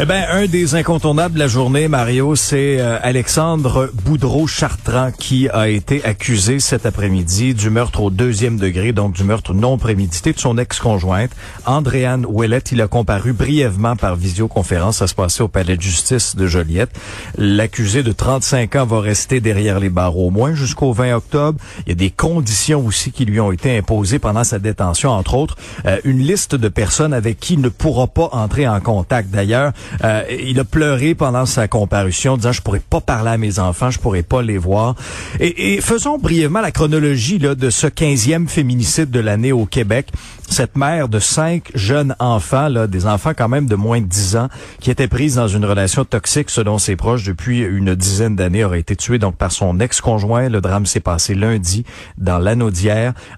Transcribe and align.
Eh 0.00 0.06
ben, 0.06 0.24
un 0.28 0.46
des 0.46 0.74
incontournables 0.74 1.34
de 1.34 1.38
la 1.38 1.46
journée, 1.46 1.86
Mario, 1.86 2.34
c'est 2.34 2.80
euh, 2.80 2.98
Alexandre 3.00 3.92
Boudreau-Chartrand 4.04 5.12
qui 5.16 5.48
a 5.48 5.68
été 5.68 6.04
accusé 6.04 6.58
cet 6.58 6.84
après-midi 6.84 7.54
du 7.54 7.70
meurtre 7.70 8.00
au 8.00 8.10
deuxième 8.10 8.56
degré, 8.56 8.92
donc 8.92 9.12
du 9.12 9.22
meurtre 9.22 9.54
non 9.54 9.78
prémédité 9.78 10.32
de 10.32 10.40
son 10.40 10.58
ex-conjointe, 10.58 11.30
Andréane 11.64 12.26
Ouellette. 12.26 12.72
Il 12.72 12.82
a 12.82 12.88
comparu 12.88 13.32
brièvement 13.32 13.94
par 13.94 14.16
visioconférence. 14.16 14.96
Ça 14.96 15.06
se 15.06 15.14
passait 15.14 15.44
au 15.44 15.48
palais 15.48 15.76
de 15.76 15.82
justice 15.82 16.34
de 16.34 16.48
Joliette. 16.48 16.90
L'accusé 17.38 18.02
de 18.02 18.10
35 18.10 18.74
ans 18.74 18.86
va 18.86 18.98
rester 19.00 19.40
derrière 19.40 19.78
les 19.78 19.90
barreaux 19.90 20.26
au 20.26 20.30
moins 20.30 20.54
jusqu'au 20.54 20.92
20 20.92 21.14
octobre. 21.14 21.60
Il 21.86 21.90
y 21.90 21.92
a 21.92 21.94
des 21.94 22.10
conditions 22.10 22.84
aussi 22.84 23.12
qui 23.12 23.26
lui 23.26 23.38
ont 23.38 23.52
été 23.52 23.78
imposées 23.78 24.18
pendant 24.18 24.42
sa 24.42 24.58
détention, 24.58 25.10
entre 25.10 25.34
autres, 25.34 25.56
euh, 25.86 26.00
une 26.02 26.18
liste 26.18 26.56
de 26.56 26.68
personnes 26.68 27.12
avec 27.12 27.38
qui 27.38 27.54
il 27.54 27.60
ne 27.60 27.68
pourra 27.68 28.08
pas 28.08 28.30
entrer 28.32 28.66
en 28.66 28.80
contact. 28.80 29.30
D'ailleurs, 29.30 29.72
euh, 30.02 30.22
il 30.30 30.58
a 30.60 30.64
pleuré 30.64 31.14
pendant 31.14 31.46
sa 31.46 31.68
comparution, 31.68 32.36
disant 32.36 32.52
je 32.52 32.62
pourrais 32.62 32.80
pas 32.80 33.00
parler 33.00 33.30
à 33.30 33.38
mes 33.38 33.58
enfants, 33.58 33.90
je 33.90 33.98
pourrais 33.98 34.22
pas 34.22 34.42
les 34.42 34.58
voir. 34.58 34.94
Et, 35.40 35.74
et 35.74 35.80
faisons 35.80 36.18
brièvement 36.18 36.60
la 36.60 36.72
chronologie 36.72 37.38
là, 37.38 37.54
de 37.54 37.70
ce 37.70 37.86
15e 37.86 38.48
féminicide 38.48 39.10
de 39.10 39.20
l'année 39.20 39.52
au 39.52 39.66
Québec. 39.66 40.08
Cette 40.46 40.76
mère 40.76 41.08
de 41.08 41.18
cinq 41.18 41.70
jeunes 41.74 42.14
enfants, 42.18 42.68
là, 42.68 42.86
des 42.86 43.06
enfants 43.06 43.32
quand 43.36 43.48
même 43.48 43.66
de 43.66 43.76
moins 43.76 44.02
de 44.02 44.06
10 44.06 44.36
ans, 44.36 44.48
qui 44.78 44.90
était 44.90 45.08
prise 45.08 45.36
dans 45.36 45.48
une 45.48 45.64
relation 45.64 46.04
toxique 46.04 46.50
selon 46.50 46.76
ses 46.76 46.96
proches 46.96 47.24
depuis 47.24 47.60
une 47.60 47.94
dizaine 47.94 48.36
d'années, 48.36 48.62
aurait 48.62 48.80
été 48.80 48.94
tuée 48.94 49.18
donc 49.18 49.36
par 49.36 49.52
son 49.52 49.80
ex-conjoint. 49.80 50.50
Le 50.50 50.60
drame 50.60 50.84
s'est 50.84 51.00
passé 51.00 51.34
lundi 51.34 51.84
dans 52.18 52.38
l'anneau. 52.38 52.70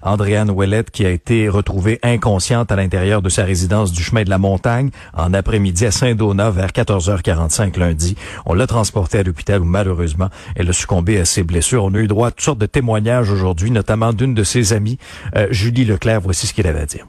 Andréane 0.01 0.49
Ouellette 0.49 0.91
qui 0.91 1.05
a 1.05 1.09
été 1.09 1.49
retrouvée 1.49 1.99
inconsciente 2.03 2.71
à 2.71 2.75
l'intérieur 2.75 3.21
de 3.21 3.29
sa 3.29 3.43
résidence 3.43 3.91
du 3.91 4.01
chemin 4.01 4.23
de 4.23 4.29
la 4.29 4.37
montagne 4.37 4.89
en 5.13 5.33
après-midi 5.33 5.85
à 5.85 5.91
Saint-Donat 5.91 6.36
vers 6.49 6.69
14h45 6.69 7.77
lundi. 7.77 8.15
On 8.45 8.53
l'a 8.53 8.67
transportée 8.67 9.19
à 9.19 9.23
l'hôpital 9.23 9.61
où 9.61 9.65
malheureusement 9.65 10.29
elle 10.55 10.69
a 10.69 10.73
succombé 10.73 11.19
à 11.19 11.25
ses 11.25 11.43
blessures. 11.43 11.83
On 11.83 11.93
a 11.93 11.97
eu 11.97 12.07
droit 12.07 12.29
à 12.29 12.31
toutes 12.31 12.41
sortes 12.41 12.59
de 12.59 12.65
témoignages 12.65 13.31
aujourd'hui, 13.31 13.71
notamment 13.71 14.13
d'une 14.13 14.33
de 14.33 14.43
ses 14.43 14.73
amies, 14.73 14.97
euh, 15.35 15.47
Julie 15.51 15.85
Leclerc. 15.85 16.21
Voici 16.21 16.47
ce 16.47 16.53
qu'elle 16.53 16.67
avait 16.67 16.81
à 16.81 16.85
dire. 16.85 17.05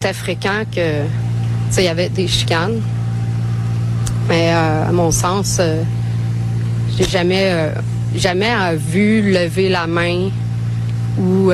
C'était 0.00 0.14
fréquent 0.14 0.64
que 0.74 1.02
il 1.78 1.84
y 1.84 1.88
avait 1.88 2.08
des 2.08 2.26
chicanes. 2.26 2.80
Mais 4.28 4.52
euh, 4.52 4.88
à 4.88 4.92
mon 4.92 5.10
sens, 5.10 5.58
euh, 5.60 5.82
j'ai 6.96 7.04
jamais 7.04 7.50
euh, 7.50 7.70
jamais 8.14 8.76
vu 8.76 9.32
lever 9.32 9.68
la 9.68 9.86
main 9.86 10.30
ou 11.18 11.50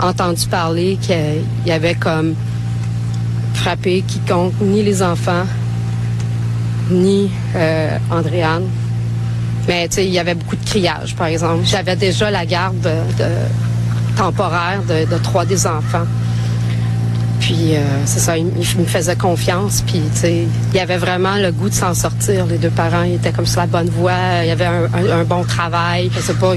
entendu 0.00 0.46
parler 0.48 0.98
qu'il 1.00 1.42
y 1.64 1.70
avait 1.70 1.94
comme 1.94 2.34
frappé 3.54 4.02
quiconque, 4.06 4.52
ni 4.60 4.82
les 4.82 5.02
enfants, 5.02 5.44
ni 6.90 7.30
euh, 7.56 7.96
Andréane. 8.10 8.64
Mais 9.66 9.86
il 9.98 10.08
y 10.08 10.18
avait 10.18 10.34
beaucoup 10.34 10.56
de 10.56 10.64
criage, 10.64 11.14
par 11.14 11.26
exemple. 11.26 11.64
J'avais 11.64 11.96
déjà 11.96 12.30
la 12.30 12.46
garde 12.46 12.80
de, 12.80 12.88
de- 13.22 14.16
temporaire 14.16 14.82
de, 14.82 15.18
trois 15.18 15.44
des 15.44 15.66
enfants. 15.66 16.06
Puis 17.40 17.76
euh, 17.76 17.80
c'est 18.04 18.18
ça, 18.18 18.36
il, 18.36 18.46
il 18.56 18.80
me 18.80 18.86
faisait 18.86 19.14
confiance. 19.14 19.84
Puis 19.86 20.02
il 20.24 20.48
y 20.76 20.80
avait 20.80 20.96
vraiment 20.96 21.36
le 21.36 21.52
goût 21.52 21.68
de 21.68 21.74
s'en 21.74 21.94
sortir. 21.94 22.46
Les 22.46 22.58
deux 22.58 22.70
parents 22.70 23.02
ils 23.02 23.14
étaient 23.14 23.30
comme 23.30 23.46
sur 23.46 23.60
la 23.60 23.66
bonne 23.66 23.90
voie. 23.90 24.42
Il 24.42 24.48
y 24.48 24.50
avait 24.50 24.66
un, 24.66 25.24
bon 25.24 25.44
travail. 25.44 26.10
Je 26.14 26.20
sais 26.20 26.34
pas 26.34 26.54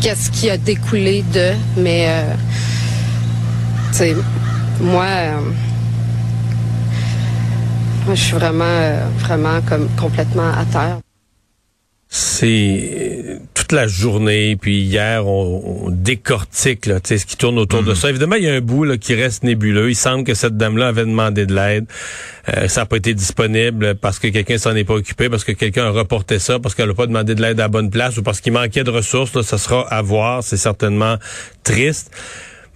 qu'est-ce 0.00 0.30
qui 0.30 0.48
a 0.50 0.56
découlé 0.56 1.24
de, 1.34 1.52
mais 1.76 2.06
euh, 2.08 2.34
tu 3.90 3.98
sais, 3.98 4.16
moi, 4.80 5.04
euh, 5.04 5.32
moi, 8.06 8.14
je 8.14 8.22
suis 8.22 8.34
vraiment, 8.34 8.64
euh, 8.64 9.04
vraiment 9.18 9.60
comme 9.68 9.88
complètement 9.96 10.52
à 10.52 10.64
terre. 10.64 10.98
C'est 12.08 13.40
toute 13.52 13.72
la 13.72 13.88
journée, 13.88 14.54
puis 14.54 14.80
hier, 14.80 15.26
on, 15.26 15.86
on 15.86 15.90
décortique 15.90 16.86
là, 16.86 17.00
tu 17.00 17.08
sais, 17.08 17.18
ce 17.18 17.26
qui 17.26 17.36
tourne 17.36 17.58
autour 17.58 17.82
de 17.82 17.94
ça. 17.94 18.08
Évidemment, 18.08 18.36
il 18.36 18.44
y 18.44 18.48
a 18.48 18.54
un 18.54 18.60
bout 18.60 18.84
là, 18.84 18.96
qui 18.96 19.16
reste 19.16 19.42
nébuleux. 19.42 19.90
Il 19.90 19.96
semble 19.96 20.22
que 20.22 20.34
cette 20.34 20.56
dame-là 20.56 20.86
avait 20.86 21.04
demandé 21.04 21.46
de 21.46 21.54
l'aide. 21.54 21.86
Euh, 22.56 22.68
ça 22.68 22.82
n'a 22.82 22.86
pas 22.86 22.96
été 22.96 23.12
disponible 23.12 23.96
parce 23.96 24.20
que 24.20 24.28
quelqu'un 24.28 24.56
s'en 24.56 24.76
est 24.76 24.84
pas 24.84 24.94
occupé, 24.94 25.28
parce 25.28 25.42
que 25.42 25.50
quelqu'un 25.50 25.86
a 25.86 25.90
reporté 25.90 26.38
ça, 26.38 26.60
parce 26.60 26.76
qu'elle 26.76 26.88
n'a 26.88 26.94
pas 26.94 27.08
demandé 27.08 27.34
de 27.34 27.42
l'aide 27.42 27.58
à 27.58 27.64
la 27.64 27.68
bonne 27.68 27.90
place 27.90 28.16
ou 28.16 28.22
parce 28.22 28.40
qu'il 28.40 28.52
manquait 28.52 28.84
de 28.84 28.90
ressources. 28.90 29.34
Là, 29.34 29.42
ça 29.42 29.58
sera 29.58 29.80
à 29.92 30.00
voir. 30.00 30.44
C'est 30.44 30.56
certainement 30.56 31.16
triste. 31.64 32.12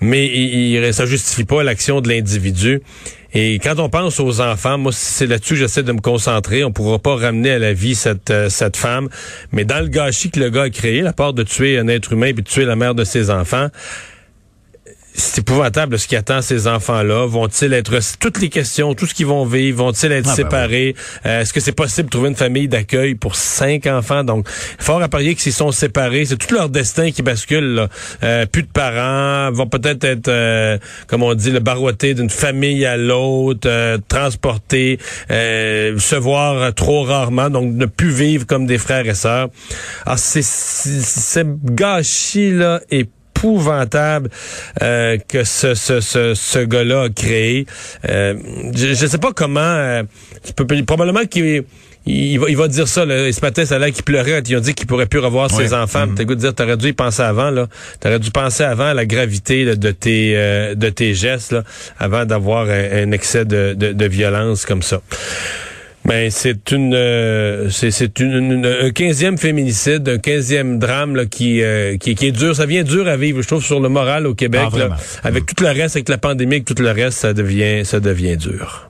Mais 0.01 0.27
il, 0.27 0.75
il- 0.85 0.95
ça 0.95 1.07
justifie 1.07 1.45
pas 1.45 1.63
l'action 1.63 2.01
de 2.01 2.09
l'individu. 2.09 2.81
Et 3.33 3.59
quand 3.63 3.79
on 3.79 3.89
pense 3.89 4.19
aux 4.19 4.41
enfants, 4.41 4.77
moi, 4.79 4.91
c'est 4.93 5.27
là-dessus 5.27 5.55
que 5.55 5.61
j'essaie 5.61 5.83
de 5.85 5.93
me 5.93 6.01
concentrer. 6.01 6.65
On 6.65 6.73
pourra 6.73 6.99
pas 6.99 7.15
ramener 7.15 7.51
à 7.53 7.59
la 7.59 7.73
vie 7.73 7.95
cette, 7.95 8.31
euh, 8.31 8.49
cette 8.49 8.77
femme. 8.77 9.09
Mais 9.53 9.65
dans 9.65 9.81
le 9.81 9.89
gâchis 9.89 10.31
que 10.31 10.41
le 10.41 10.51
gars 10.51 10.63
a 10.63 10.71
créé, 10.71 11.01
la 11.03 11.13
part 11.13 11.33
de 11.33 11.43
tuer 11.45 11.79
un 11.79 11.87
être 11.87 12.13
humain 12.13 12.33
puis 12.33 12.43
de 12.43 12.49
tuer 12.49 12.65
la 12.65 12.75
mère 12.77 12.95
de 12.97 13.05
ses 13.05 13.31
enfants, 13.31 13.69
c'est 15.21 15.41
épouvantable 15.41 15.99
ce 15.99 16.09
qui 16.09 16.17
attend 16.17 16.43
ces 16.43 16.67
enfants-là. 16.67 17.27
Vont-ils 17.27 17.73
être 17.73 17.99
toutes 18.19 18.41
les 18.41 18.49
questions, 18.49 18.95
tout 18.95 19.07
ce 19.07 19.15
qu'ils 19.15 19.27
vont 19.27 19.45
vivre, 19.45 19.85
vont-ils 19.85 20.11
être 20.13 20.27
Ah, 20.27 20.31
ben 20.31 20.35
séparés? 20.37 20.95
Euh, 21.27 21.41
Est-ce 21.43 21.53
que 21.53 21.61
c'est 21.61 21.73
possible 21.73 22.07
de 22.07 22.11
trouver 22.11 22.29
une 22.31 22.37
famille 22.37 22.69
d'accueil 22.69 23.15
pour 23.15 23.37
cinq 23.37 23.87
enfants? 23.87 24.25
Donc, 24.25 24.49
fort 24.49 25.03
à 25.03 25.09
parier 25.09 25.35
que 25.35 25.41
s'ils 25.43 25.53
sont 25.53 25.73
séparés, 25.73 26.25
c'est 26.25 26.37
tout 26.37 26.55
leur 26.55 26.69
destin 26.69 27.11
qui 27.13 27.23
bascule. 27.23 27.75
là. 27.75 27.89
Euh, 28.23 28.47
plus 28.47 28.63
de 28.63 28.69
parents, 28.69 29.53
vont 29.53 29.67
peut-être 29.67 30.05
être, 30.05 30.29
euh, 30.29 30.79
comme 31.07 31.23
on 31.23 31.35
dit, 31.35 31.51
le 31.51 31.61
barouetté 31.61 32.15
d'une 32.15 32.31
famille 32.31 32.85
à 32.87 32.97
l'autre, 32.97 33.69
euh, 33.69 33.99
transportés, 34.09 34.99
euh, 35.31 35.99
se 35.99 36.17
voir 36.17 36.75
trop 36.75 37.03
rarement, 37.03 37.51
donc 37.51 37.73
ne 37.75 37.87
plus 37.87 38.11
vivre 38.11 38.47
comme 38.47 38.67
des 38.67 38.79
frères 38.79 39.07
et 39.07 39.15
sœurs. 39.15 39.49
Alors, 40.07 40.19
c'est 40.19 40.43
c'est- 40.43 41.01
ce 41.03 41.41
gâchis 41.45 42.53
là 42.53 42.81
est 42.91 43.09
épouvantable 43.41 44.31
euh, 44.83 45.17
que 45.29 45.45
ce, 45.45 45.75
ce, 45.75 46.01
ce, 46.01 46.35
ce 46.35 46.59
gars-là 46.59 47.05
a 47.05 47.09
créé. 47.09 47.67
Euh, 48.09 48.35
je 48.75 48.89
ne 48.89 48.95
sais 48.95 49.19
pas 49.19 49.33
comment... 49.35 49.61
euh, 49.61 50.03
tu 50.45 50.53
peux- 50.53 50.85
probablement 50.85 51.25
qu'il... 51.25 51.65
Il 52.07 52.39
va, 52.41 52.49
il 52.49 52.57
va 52.57 52.67
dire 52.67 52.89
ça, 52.89 53.05
là. 53.05 53.29
Et 53.29 53.33
ce 53.33 53.43
matin, 53.43 53.67
ça 53.67 53.75
a 53.77 53.79
l'air 53.79 53.93
qu'il 53.93 54.03
pleurait. 54.03 54.43
Ils 54.49 54.57
ont 54.57 54.61
dit 54.61 54.73
qu'il 54.73 54.87
pourrait 54.87 55.05
plus 55.05 55.19
revoir 55.19 55.51
ses 55.51 55.75
enfants. 55.75 56.07
T'as 56.17 56.23
le 56.23 56.25
goût 56.25 56.35
de 56.35 56.41
dire, 56.41 56.55
t'aurais 56.55 56.79
dû 56.79 56.89
y 56.89 56.93
penser 56.95 57.21
avant, 57.21 57.51
là. 57.51 57.69
T'aurais 58.01 58.19
dû 58.19 58.31
penser 58.31 58.65
avant 58.65 58.87
à 58.87 58.95
la 58.95 59.05
gravité 59.05 59.65
là, 59.67 59.75
de 59.77 59.91
tes 59.91 60.33
euh, 60.35 60.75
de 60.75 60.89
tes 60.89 61.13
gestes, 61.13 61.53
là, 61.53 61.63
avant 61.99 62.25
d'avoir 62.25 62.71
un, 62.71 63.03
un 63.03 63.13
excès 63.13 63.45
de, 63.45 63.75
de, 63.75 63.93
de 63.93 64.07
violence 64.07 64.65
comme 64.65 64.81
ça. 64.83 65.03
Ben, 66.07 66.31
c'est 66.31 66.73
une, 66.73 66.95
euh, 66.95 67.69
c'est, 67.71 67.91
c'est 67.91 68.19
une, 68.21 68.33
une- 68.53 68.67
un 68.67 68.91
quinzième 68.91 69.37
féminicide, 69.39 70.09
un 70.09 70.19
quinzième 70.19 70.79
drame 70.79 71.15
là, 71.15 71.27
qui, 71.27 71.63
euh, 71.63 71.97
qui, 71.99 72.15
qui 72.15 72.27
est 72.29 72.33
dur. 72.33 72.57
Ça 72.57 72.67
vient 72.67 72.83
dur 72.83 73.07
à 73.07 73.17
vivre, 73.17 73.43
je 73.43 73.47
trouve, 73.47 73.63
sur 73.65 73.81
le 73.81 73.89
moral 73.89 74.27
au 74.27 74.35
Québec. 74.35 74.63
Ah, 74.73 74.79
là. 74.79 74.97
avec 75.23 75.47
tout 75.47 75.63
le 75.63 75.71
reste, 75.71 75.97
avec 75.97 76.09
la 76.09 76.19
pandémie, 76.19 76.57
avec 76.57 76.65
tout 76.65 76.83
le 76.83 76.91
reste, 76.91 77.19
ça 77.19 77.33
devient, 77.35 77.85
ça 77.85 78.01
devient 78.01 78.37
dur. 78.37 78.90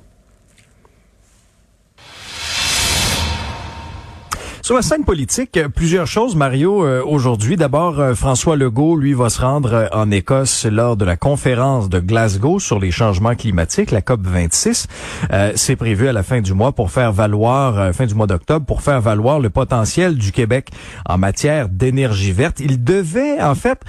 Sur 4.70 4.76
la 4.76 4.82
scène 4.82 5.04
politique, 5.04 5.56
euh, 5.56 5.68
plusieurs 5.68 6.06
choses, 6.06 6.36
Mario, 6.36 6.84
euh, 6.86 7.02
aujourd'hui. 7.04 7.56
D'abord, 7.56 7.98
euh, 7.98 8.14
François 8.14 8.54
Legault, 8.54 8.96
lui, 8.96 9.14
va 9.14 9.28
se 9.28 9.40
rendre 9.40 9.88
en 9.90 10.12
Écosse 10.12 10.64
lors 10.64 10.96
de 10.96 11.04
la 11.04 11.16
conférence 11.16 11.88
de 11.88 11.98
Glasgow 11.98 12.60
sur 12.60 12.78
les 12.78 12.92
changements 12.92 13.34
climatiques, 13.34 13.90
la 13.90 14.00
COP 14.00 14.20
26. 14.22 14.86
Euh, 15.32 15.50
C'est 15.56 15.74
prévu 15.74 16.06
à 16.06 16.12
la 16.12 16.22
fin 16.22 16.40
du 16.40 16.54
mois 16.54 16.70
pour 16.70 16.92
faire 16.92 17.10
valoir, 17.10 17.92
fin 17.92 18.06
du 18.06 18.14
mois 18.14 18.28
d'octobre, 18.28 18.64
pour 18.64 18.82
faire 18.82 19.00
valoir 19.00 19.40
le 19.40 19.50
potentiel 19.50 20.14
du 20.14 20.30
Québec 20.30 20.70
en 21.04 21.18
matière 21.18 21.68
d'énergie 21.68 22.30
verte. 22.30 22.60
Il 22.60 22.84
devait, 22.84 23.42
en 23.42 23.56
fait, 23.56 23.80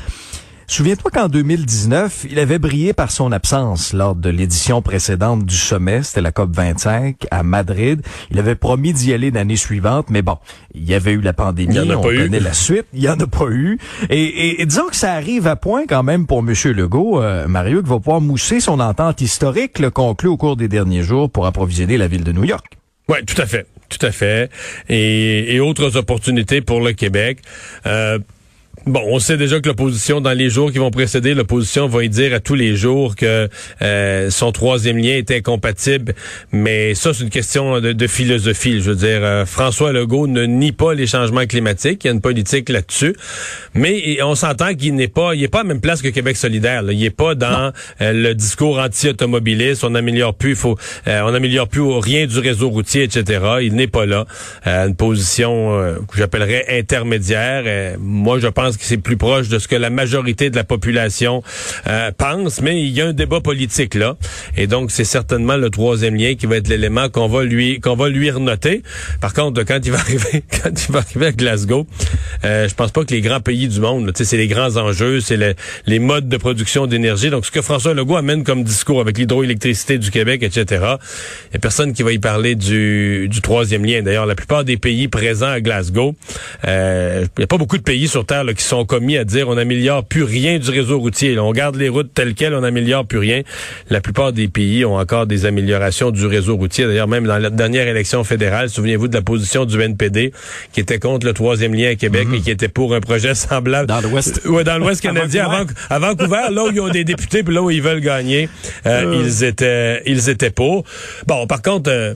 Souviens-toi 0.72 1.12
qu'en 1.12 1.28
2019, 1.28 2.28
il 2.32 2.40
avait 2.40 2.58
brillé 2.58 2.94
par 2.94 3.12
son 3.12 3.34
absence 3.34 3.92
lors 3.92 4.16
de 4.16 4.30
l'édition 4.30 4.82
précédente 4.82 5.46
du 5.46 5.54
sommet, 5.54 6.02
c'était 6.02 6.22
la 6.22 6.32
COP 6.32 6.56
25 6.56 7.28
à 7.30 7.44
Madrid. 7.44 8.02
Il 8.32 8.40
avait 8.40 8.56
promis 8.56 8.94
d'y 8.94 9.12
aller 9.14 9.32
l'année 9.32 9.58
suivante, 9.58 10.10
mais 10.10 10.22
bon, 10.22 10.38
il 10.74 10.86
y 10.90 10.94
avait 10.94 11.12
eu 11.12 11.20
la 11.20 11.34
pandémie, 11.34 11.76
Il 11.76 11.78
y 11.78 11.80
en 11.82 11.90
a 11.90 11.98
on 11.98 12.02
pas 12.04 12.14
eu. 12.14 12.20
connaît 12.20 12.40
la 12.40 12.54
suite, 12.54 12.86
il 12.94 13.02
y 13.02 13.10
en 13.10 13.20
a 13.20 13.28
pas 13.28 13.48
eu. 13.50 13.80
Et, 14.10 14.24
et- 14.24 14.62
et 14.62 14.66
disons 14.66 14.88
que 14.88 14.96
ça 14.96 15.12
arrive 15.12 15.46
à 15.46 15.58
point 15.58 15.84
quand 15.90 16.04
même 16.04 16.26
pour 16.26 16.40
M. 16.40 16.54
Legault, 16.74 17.22
euh, 17.22 17.50
Mario, 17.50 17.84
qui 17.84 17.90
va 17.90 17.98
pouvoir 17.98 18.22
mousser 18.22 18.62
son 18.62 18.80
entente 18.80 19.20
historique 19.20 19.78
le 19.78 19.90
conclue 19.90 20.30
au 20.30 20.38
cours 20.38 20.56
des 20.56 20.70
derniers 20.70 21.04
jours 21.04 21.30
pour 21.30 21.48
approvisionner 21.48 21.98
la 21.98 22.08
ville 22.08 22.24
de 22.24 22.32
New 22.32 22.46
York. 22.46 22.78
Oui, 23.10 23.18
tout 23.28 23.42
à 23.42 23.46
fait. 23.46 23.68
Tout 23.90 24.06
à 24.06 24.12
fait. 24.14 24.50
Et, 24.88 25.54
et 25.54 25.60
autres 25.60 25.98
opportunités 25.98 26.62
pour 26.62 26.80
le 26.80 26.94
Québec. 26.94 27.40
Euh, 27.86 28.20
Bon, 28.88 29.04
on 29.10 29.20
sait 29.20 29.38
déjà 29.38 29.60
que 29.60 29.68
l'opposition, 29.70 30.22
dans 30.22 30.32
les 30.32 30.50
jours 30.50 30.72
qui 30.72 30.80
vont 30.80 30.90
précéder, 30.90 31.36
l'opposition 31.36 31.86
va 31.88 32.04
y 32.04 32.10
dire 32.10 32.34
à 32.34 32.40
tous 32.40 32.56
les 32.56 32.76
jours 32.76 33.16
que 33.16 33.48
euh, 33.84 34.30
son 34.32 34.52
troisième 34.52 34.98
lien 34.98 35.12
est 35.18 35.30
incompatible. 35.30 36.16
Mais 36.52 36.96
ça, 36.96 37.14
c'est 37.14 37.24
une 37.24 37.30
question 37.30 37.80
de, 37.80 38.08
philosophie. 38.08 38.82
Je 38.82 38.90
veux 38.90 38.96
dire, 38.96 39.20
euh, 39.22 39.46
François 39.46 39.92
Legault 39.92 40.26
ne 40.26 40.46
nie 40.46 40.72
pas 40.72 40.96
les 40.96 41.06
changements 41.06 41.46
climatiques. 41.46 42.04
Il 42.04 42.08
y 42.08 42.10
a 42.10 42.14
une 42.14 42.22
politique 42.22 42.70
là-dessus. 42.70 43.16
Mais 43.76 44.20
on 44.24 44.34
s'entend 44.34 44.74
qu'il 44.74 44.96
n'est 44.96 45.08
pas, 45.08 45.36
il 45.36 45.44
est 45.44 45.48
pas 45.48 45.60
à 45.60 45.64
la 45.64 45.68
même 45.68 45.82
place 45.82 46.02
que 46.02 46.08
Québec 46.08 46.36
solidaire. 46.36 46.82
Il 46.90 46.98
n'est 46.98 47.12
pas 47.12 47.36
dans 47.36 47.72
euh, 48.02 48.14
le 48.14 48.34
discours 48.34 48.80
anti-automobiliste. 48.80 49.84
On 49.84 49.94
améliore 49.94 50.34
plus, 50.34 50.52
il 50.52 50.56
faut, 50.56 50.76
on 51.06 51.34
améliore 51.36 51.68
plus 51.68 51.84
rien 51.84 52.26
du 52.26 52.40
réseau 52.40 52.70
routier, 52.70 53.04
etc. 53.04 53.42
Il 53.62 53.76
n'est 53.76 53.86
pas 53.86 54.08
là. 54.08 54.26
une 54.66 54.96
position 54.96 55.96
que 56.10 56.18
j'appellerais 56.18 56.66
intermédiaire. 56.80 57.98
moi, 58.00 58.40
je 58.40 58.48
pense 58.48 58.71
que 58.78 58.86
c'est 58.86 58.98
plus 58.98 59.18
proche 59.18 59.50
de 59.50 59.60
ce 59.60 59.68
que 59.68 59.76
la 59.76 59.90
majorité 59.90 60.50
de 60.50 60.56
la 60.56 60.64
population 60.64 61.44
euh, 61.88 62.12
pense, 62.18 62.62
mais 62.62 62.82
il 62.82 62.90
y 62.90 63.02
a 63.02 63.08
un 63.08 63.14
débat 63.14 63.42
politique 63.42 63.96
là, 63.96 64.18
et 64.58 64.68
donc 64.68 64.92
c'est 64.92 65.04
certainement 65.04 65.58
le 65.58 65.70
troisième 65.70 66.16
lien 66.16 66.36
qui 66.36 66.46
va 66.46 66.58
être 66.58 66.68
l'élément 66.68 67.10
qu'on 67.10 67.28
va 67.28 67.44
lui 67.44 67.80
qu'on 67.80 67.96
va 67.96 68.10
lui 68.10 68.30
renoter. 68.32 68.84
Par 69.20 69.34
contre, 69.34 69.64
quand 69.64 69.80
il 69.84 69.92
va 69.92 70.00
arriver 70.06 70.44
quand 70.64 70.72
il 70.88 70.92
va 70.92 71.00
arriver 71.00 71.28
à 71.28 71.32
Glasgow, 71.32 71.88
euh, 72.46 72.68
je 72.68 72.76
pense 72.76 72.92
pas 72.92 73.04
que 73.06 73.14
les 73.14 73.22
grands 73.22 73.42
pays 73.42 73.68
du 73.68 73.80
monde, 73.80 74.12
c'est 74.16 74.38
les 74.38 74.48
grands 74.48 74.78
enjeux, 74.78 75.20
c'est 75.20 75.56
les 75.86 76.00
modes 76.00 76.30
de 76.30 76.38
production 76.38 76.88
d'énergie. 76.88 77.30
Donc 77.30 77.46
ce 77.46 77.52
que 77.52 77.62
François 77.62 77.94
Legault 77.94 78.18
amène 78.18 78.44
comme 78.44 78.64
discours 78.64 79.02
avec 79.02 79.18
l'hydroélectricité 79.18 79.98
du 79.98 80.12
Québec, 80.12 80.44
etc. 80.44 80.66
Il 81.50 81.54
y 81.54 81.58
a 81.58 81.60
personne 81.60 81.94
qui 81.94 82.04
va 82.04 82.12
y 82.12 82.20
parler 82.20 82.56
du, 82.56 83.28
du 83.30 83.42
troisième 83.42 83.86
lien. 83.86 84.02
D'ailleurs, 84.02 84.26
la 84.26 84.36
plupart 84.36 84.64
des 84.64 84.78
pays 84.78 85.08
présents 85.08 85.50
à 85.50 85.62
Glasgow, 85.62 86.16
euh, 86.68 87.26
il 87.38 87.40
n'y 87.40 87.44
a 87.44 87.48
pas 87.48 87.58
beaucoup 87.58 87.78
de 87.78 87.84
pays 87.84 88.08
sur 88.08 88.26
Terre 88.26 88.44
là, 88.44 88.54
sont 88.64 88.86
commis 88.86 89.18
à 89.18 89.24
dire 89.24 89.50
on 89.50 89.56
n'améliore 89.56 90.04
plus 90.06 90.24
rien 90.24 90.60
du 90.60 90.70
réseau 90.70 91.00
routier. 91.00 91.38
on 91.40 91.52
garde 91.52 91.76
les 91.76 91.90
routes 91.90 92.14
telles 92.14 92.34
quelles, 92.34 92.54
on 92.54 92.62
n'améliore 92.62 93.06
plus 93.06 93.20
rien. 93.20 93.42
La 93.90 94.02
plupart 94.02 94.34
des 94.34 94.48
pays 94.48 94.86
ont 94.86 94.96
encore 94.96 95.28
des 95.28 95.46
améliorations 95.46 96.12
du 96.12 96.26
réseau 96.26 96.56
routier. 96.56 96.86
D'ailleurs, 96.86 97.08
même 97.08 97.26
dans 97.26 97.38
la 97.38 97.50
dernière 97.50 97.88
élection 97.88 98.24
fédérale, 98.24 98.70
souvenez-vous 98.70 99.08
de 99.08 99.16
la 99.16 99.22
position 99.22 99.66
du 99.66 99.80
NPD 99.82 100.32
qui 100.74 100.80
était 100.80 101.00
contre 101.00 101.26
le 101.26 101.34
troisième 101.34 101.74
lien 101.74 101.90
à 101.92 101.96
Québec 101.96 102.28
mhm. 102.28 102.36
et 102.36 102.42
qui 102.42 102.52
était 102.52 102.68
pour 102.68 102.94
un 102.94 103.00
projet 103.00 103.36
semblable. 103.36 103.88
Dans 103.88 104.02
l'Ouest. 104.02 104.42
Ouais, 104.46 104.64
dans 104.64 104.78
l'Ouest 104.78 105.02
canadien, 105.02 105.50
à, 105.90 106.00
Vancouver, 106.00 106.50
là 106.52 106.66
où 106.66 106.72
ils 106.72 106.80
ont 106.80 106.90
des 106.90 107.04
députés, 107.04 107.44
puis 107.44 107.54
là 107.54 107.62
où 107.62 107.70
ils 107.70 107.82
veulent 107.82 108.02
gagner, 108.02 108.50
euh, 108.86 109.04
euh. 109.06 109.22
ils 109.24 109.44
étaient 109.44 110.02
ils 110.06 110.30
étaient 110.30 110.52
pour. 110.52 110.84
Bon, 111.28 111.48
par 111.48 111.62
contre. 111.62 111.90
Euh, 111.92 112.14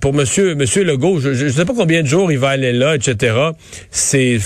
pour 0.00 0.12
Monsieur 0.12 0.56
Monsieur 0.56 0.82
Legault, 0.82 1.20
je 1.20 1.44
ne 1.44 1.48
sais 1.48 1.64
pas 1.64 1.72
combien 1.72 2.02
de 2.02 2.08
jours 2.08 2.32
il 2.32 2.38
va 2.38 2.48
aller 2.48 2.72
là, 2.72 2.96
etc. 2.96 3.34
C'est 3.90 4.38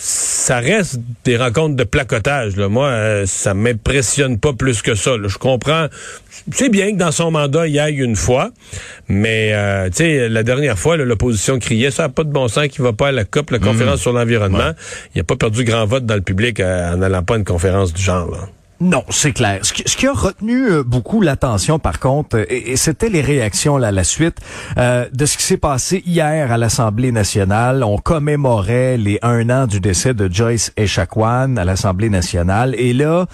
ça 0.00 0.60
reste 0.60 1.00
des 1.24 1.36
rencontres 1.36 1.74
de 1.74 1.82
placotage. 1.82 2.56
Là. 2.56 2.68
Moi, 2.68 2.86
euh, 2.86 3.26
ça 3.26 3.52
m'impressionne 3.52 4.38
pas 4.38 4.52
plus 4.52 4.80
que 4.80 4.94
ça. 4.94 5.12
Je 5.24 5.38
comprends. 5.38 5.86
C'est 6.52 6.68
bien 6.68 6.92
que 6.92 6.96
dans 6.96 7.10
son 7.10 7.32
mandat, 7.32 7.66
il 7.66 7.74
y 7.74 7.78
aille 7.80 7.98
une 7.98 8.14
fois, 8.14 8.50
mais 9.08 9.50
euh, 9.52 9.88
tu 9.90 9.96
sais, 9.96 10.28
la 10.28 10.44
dernière 10.44 10.78
fois, 10.78 10.96
l'opposition 10.96 11.58
criait 11.58 11.90
ça 11.90 12.04
n'a 12.04 12.08
pas 12.08 12.24
de 12.24 12.30
bon 12.30 12.46
sens 12.48 12.68
qui 12.68 12.80
va 12.80 12.92
pas 12.92 13.08
à 13.08 13.12
la 13.12 13.24
COP, 13.24 13.50
la 13.50 13.58
conférence 13.58 13.96
mhm. 13.96 14.02
sur 14.02 14.12
l'environnement. 14.12 14.70
Il 15.14 15.20
a 15.20 15.24
pas 15.24 15.36
perdu 15.36 15.64
grand 15.64 15.84
vote 15.84 16.06
dans 16.06 16.14
le 16.14 16.22
public 16.22 16.60
euh, 16.60 16.94
en 16.94 17.02
allant 17.02 17.22
pas 17.22 17.34
à 17.34 17.38
une 17.38 17.44
conférence 17.44 17.92
du 17.92 18.00
genre. 18.00 18.30
Là. 18.30 18.48
Non, 18.80 19.04
c'est 19.10 19.32
clair. 19.32 19.58
Ce 19.62 19.72
qui, 19.72 20.06
a 20.06 20.12
retenu 20.12 20.70
euh, 20.70 20.82
beaucoup 20.84 21.20
l'attention, 21.20 21.80
par 21.80 21.98
contre, 21.98 22.36
euh, 22.36 22.44
et, 22.48 22.76
c'était 22.76 23.08
les 23.08 23.20
réactions 23.20 23.76
là, 23.76 23.88
à 23.88 23.92
la 23.92 24.04
suite 24.04 24.36
euh, 24.78 25.06
de 25.12 25.26
ce 25.26 25.36
qui 25.36 25.42
s'est 25.42 25.56
passé 25.56 26.00
hier 26.06 26.52
à 26.52 26.58
l'Assemblée 26.58 27.10
nationale. 27.10 27.82
On 27.82 27.98
commémorait 27.98 28.96
les 28.96 29.18
un 29.22 29.50
an 29.50 29.66
du 29.66 29.80
décès 29.80 30.14
de 30.14 30.32
Joyce 30.32 30.72
Echaquan 30.76 31.56
à 31.56 31.64
l'Assemblée 31.64 32.08
nationale. 32.08 32.76
Et 32.78 32.92
là, 32.92 33.26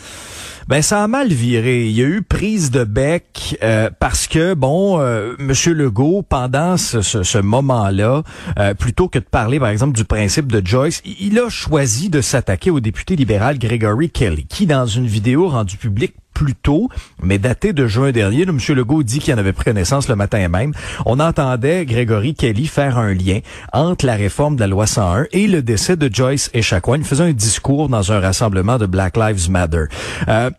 ben 0.66 0.81
ça 0.82 1.02
a 1.02 1.08
mal 1.08 1.28
viré. 1.28 1.84
Il 1.87 1.93
y 1.93 2.02
a 2.02 2.06
eu 2.06 2.22
prise 2.22 2.70
de 2.70 2.84
bec 2.84 3.58
euh, 3.62 3.90
parce 3.99 4.26
que 4.26 4.55
bon, 4.55 4.99
euh, 4.99 5.34
Monsieur 5.38 5.75
Legault 5.75 6.22
pendant 6.22 6.76
ce, 6.76 7.02
ce, 7.02 7.38
moment-là, 7.38 8.22
euh, 8.58 8.75
plutôt 8.75 9.08
que 9.08 9.19
de 9.19 9.25
parler 9.25 9.61
par 9.61 9.69
exemple 9.69 9.96
du 9.96 10.05
principe 10.05 10.50
de 10.50 10.66
Joyce, 10.66 11.02
il 11.05 11.38
a 11.38 11.49
choisi 11.50 12.08
de 12.08 12.20
s'attaquer 12.20 12.70
au 12.70 12.81
député 12.81 13.16
libéral 13.16 13.58
Gregory 13.58 14.11
Kelly, 14.11 14.46
qui 14.46 14.66
dans 14.66 14.87
une 14.87 15.06
vidéo 15.06 15.49
rendue 15.49 15.76
publique 15.76 16.14
plus 16.34 16.54
tôt, 16.54 16.88
mais 17.22 17.38
datée 17.38 17.72
de 17.72 17.86
juin 17.86 18.12
dernier. 18.12 18.42
M. 18.42 18.58
Legault 18.69 19.02
dit 19.02 19.20
qu'il 19.20 19.32
en 19.34 19.38
avait 19.38 19.52
pris 19.52 19.64
connaissance 19.64 20.08
le 20.08 20.16
matin 20.16 20.46
même. 20.48 20.72
On 21.06 21.20
entendait 21.20 21.86
Gregory 21.86 22.34
Kelly 22.34 22.66
faire 22.66 22.98
un 22.98 23.14
lien 23.14 23.40
entre 23.72 24.04
la 24.04 24.14
réforme 24.14 24.56
de 24.56 24.60
la 24.60 24.66
loi 24.66 24.86
101 24.86 25.26
et 25.32 25.46
le 25.46 25.62
décès 25.62 25.96
de 25.96 26.12
Joyce 26.12 26.50
Echaquan. 26.52 26.96
Il 26.96 27.04
faisait 27.04 27.25
un 27.25 27.32
discours 27.32 27.88
dans 27.88 28.12
un 28.12 28.20
rassemblement 28.20 28.76
de 28.76 28.86
Black 28.86 29.16
Lives 29.16 29.50
Matter. 29.50 29.84
Euh, 30.28 30.50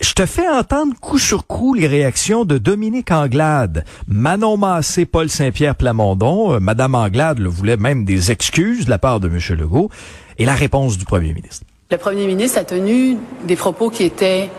je 0.00 0.12
te 0.12 0.26
fais 0.26 0.48
entendre 0.48 0.94
coup 1.00 1.18
sur 1.18 1.46
coup 1.46 1.72
les 1.72 1.86
réactions 1.86 2.44
de 2.44 2.58
Dominique 2.58 3.10
Anglade, 3.10 3.84
Manon 4.08 4.56
Massé, 4.56 5.06
Paul 5.06 5.30
Saint-Pierre 5.30 5.76
Plamondon. 5.76 6.54
Euh, 6.54 6.60
Madame 6.60 6.94
Anglade 6.94 7.38
le 7.38 7.48
voulait 7.48 7.76
même 7.76 8.04
des 8.04 8.30
excuses 8.30 8.84
de 8.84 8.90
la 8.90 8.98
part 8.98 9.20
de 9.20 9.28
M. 9.28 9.38
Legault. 9.58 9.90
Et 10.38 10.44
la 10.44 10.54
réponse 10.54 10.98
du 10.98 11.04
premier 11.04 11.32
ministre. 11.32 11.64
Le 11.90 11.96
premier 11.96 12.26
ministre 12.26 12.58
a 12.58 12.64
tenu 12.64 13.16
des 13.46 13.56
propos 13.56 13.88
qui 13.88 14.02
étaient 14.02 14.50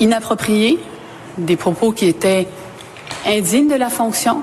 inappropriés, 0.00 0.78
des 1.38 1.56
propos 1.56 1.92
qui 1.92 2.06
étaient 2.06 2.48
indignes 3.26 3.68
de 3.68 3.76
la 3.76 3.90
fonction, 3.90 4.42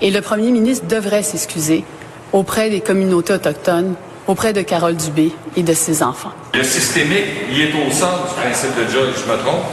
et 0.00 0.10
le 0.10 0.20
premier 0.20 0.50
ministre 0.50 0.86
devrait 0.86 1.22
s'excuser 1.22 1.84
auprès 2.32 2.70
des 2.70 2.80
communautés 2.80 3.34
autochtones, 3.34 3.94
auprès 4.26 4.52
de 4.52 4.62
Carole 4.62 4.94
Dubé 4.96 5.32
et 5.56 5.62
de 5.62 5.72
ses 5.72 6.02
enfants. 6.02 6.32
Le 6.54 6.62
systémique, 6.62 7.24
il 7.50 7.60
est 7.60 7.72
au 7.74 7.90
centre 7.90 8.28
du 8.28 8.40
principe 8.40 8.70
de 8.76 8.90
Joyce, 8.90 9.24
je 9.26 9.32
me 9.32 9.38
trompe? 9.38 9.64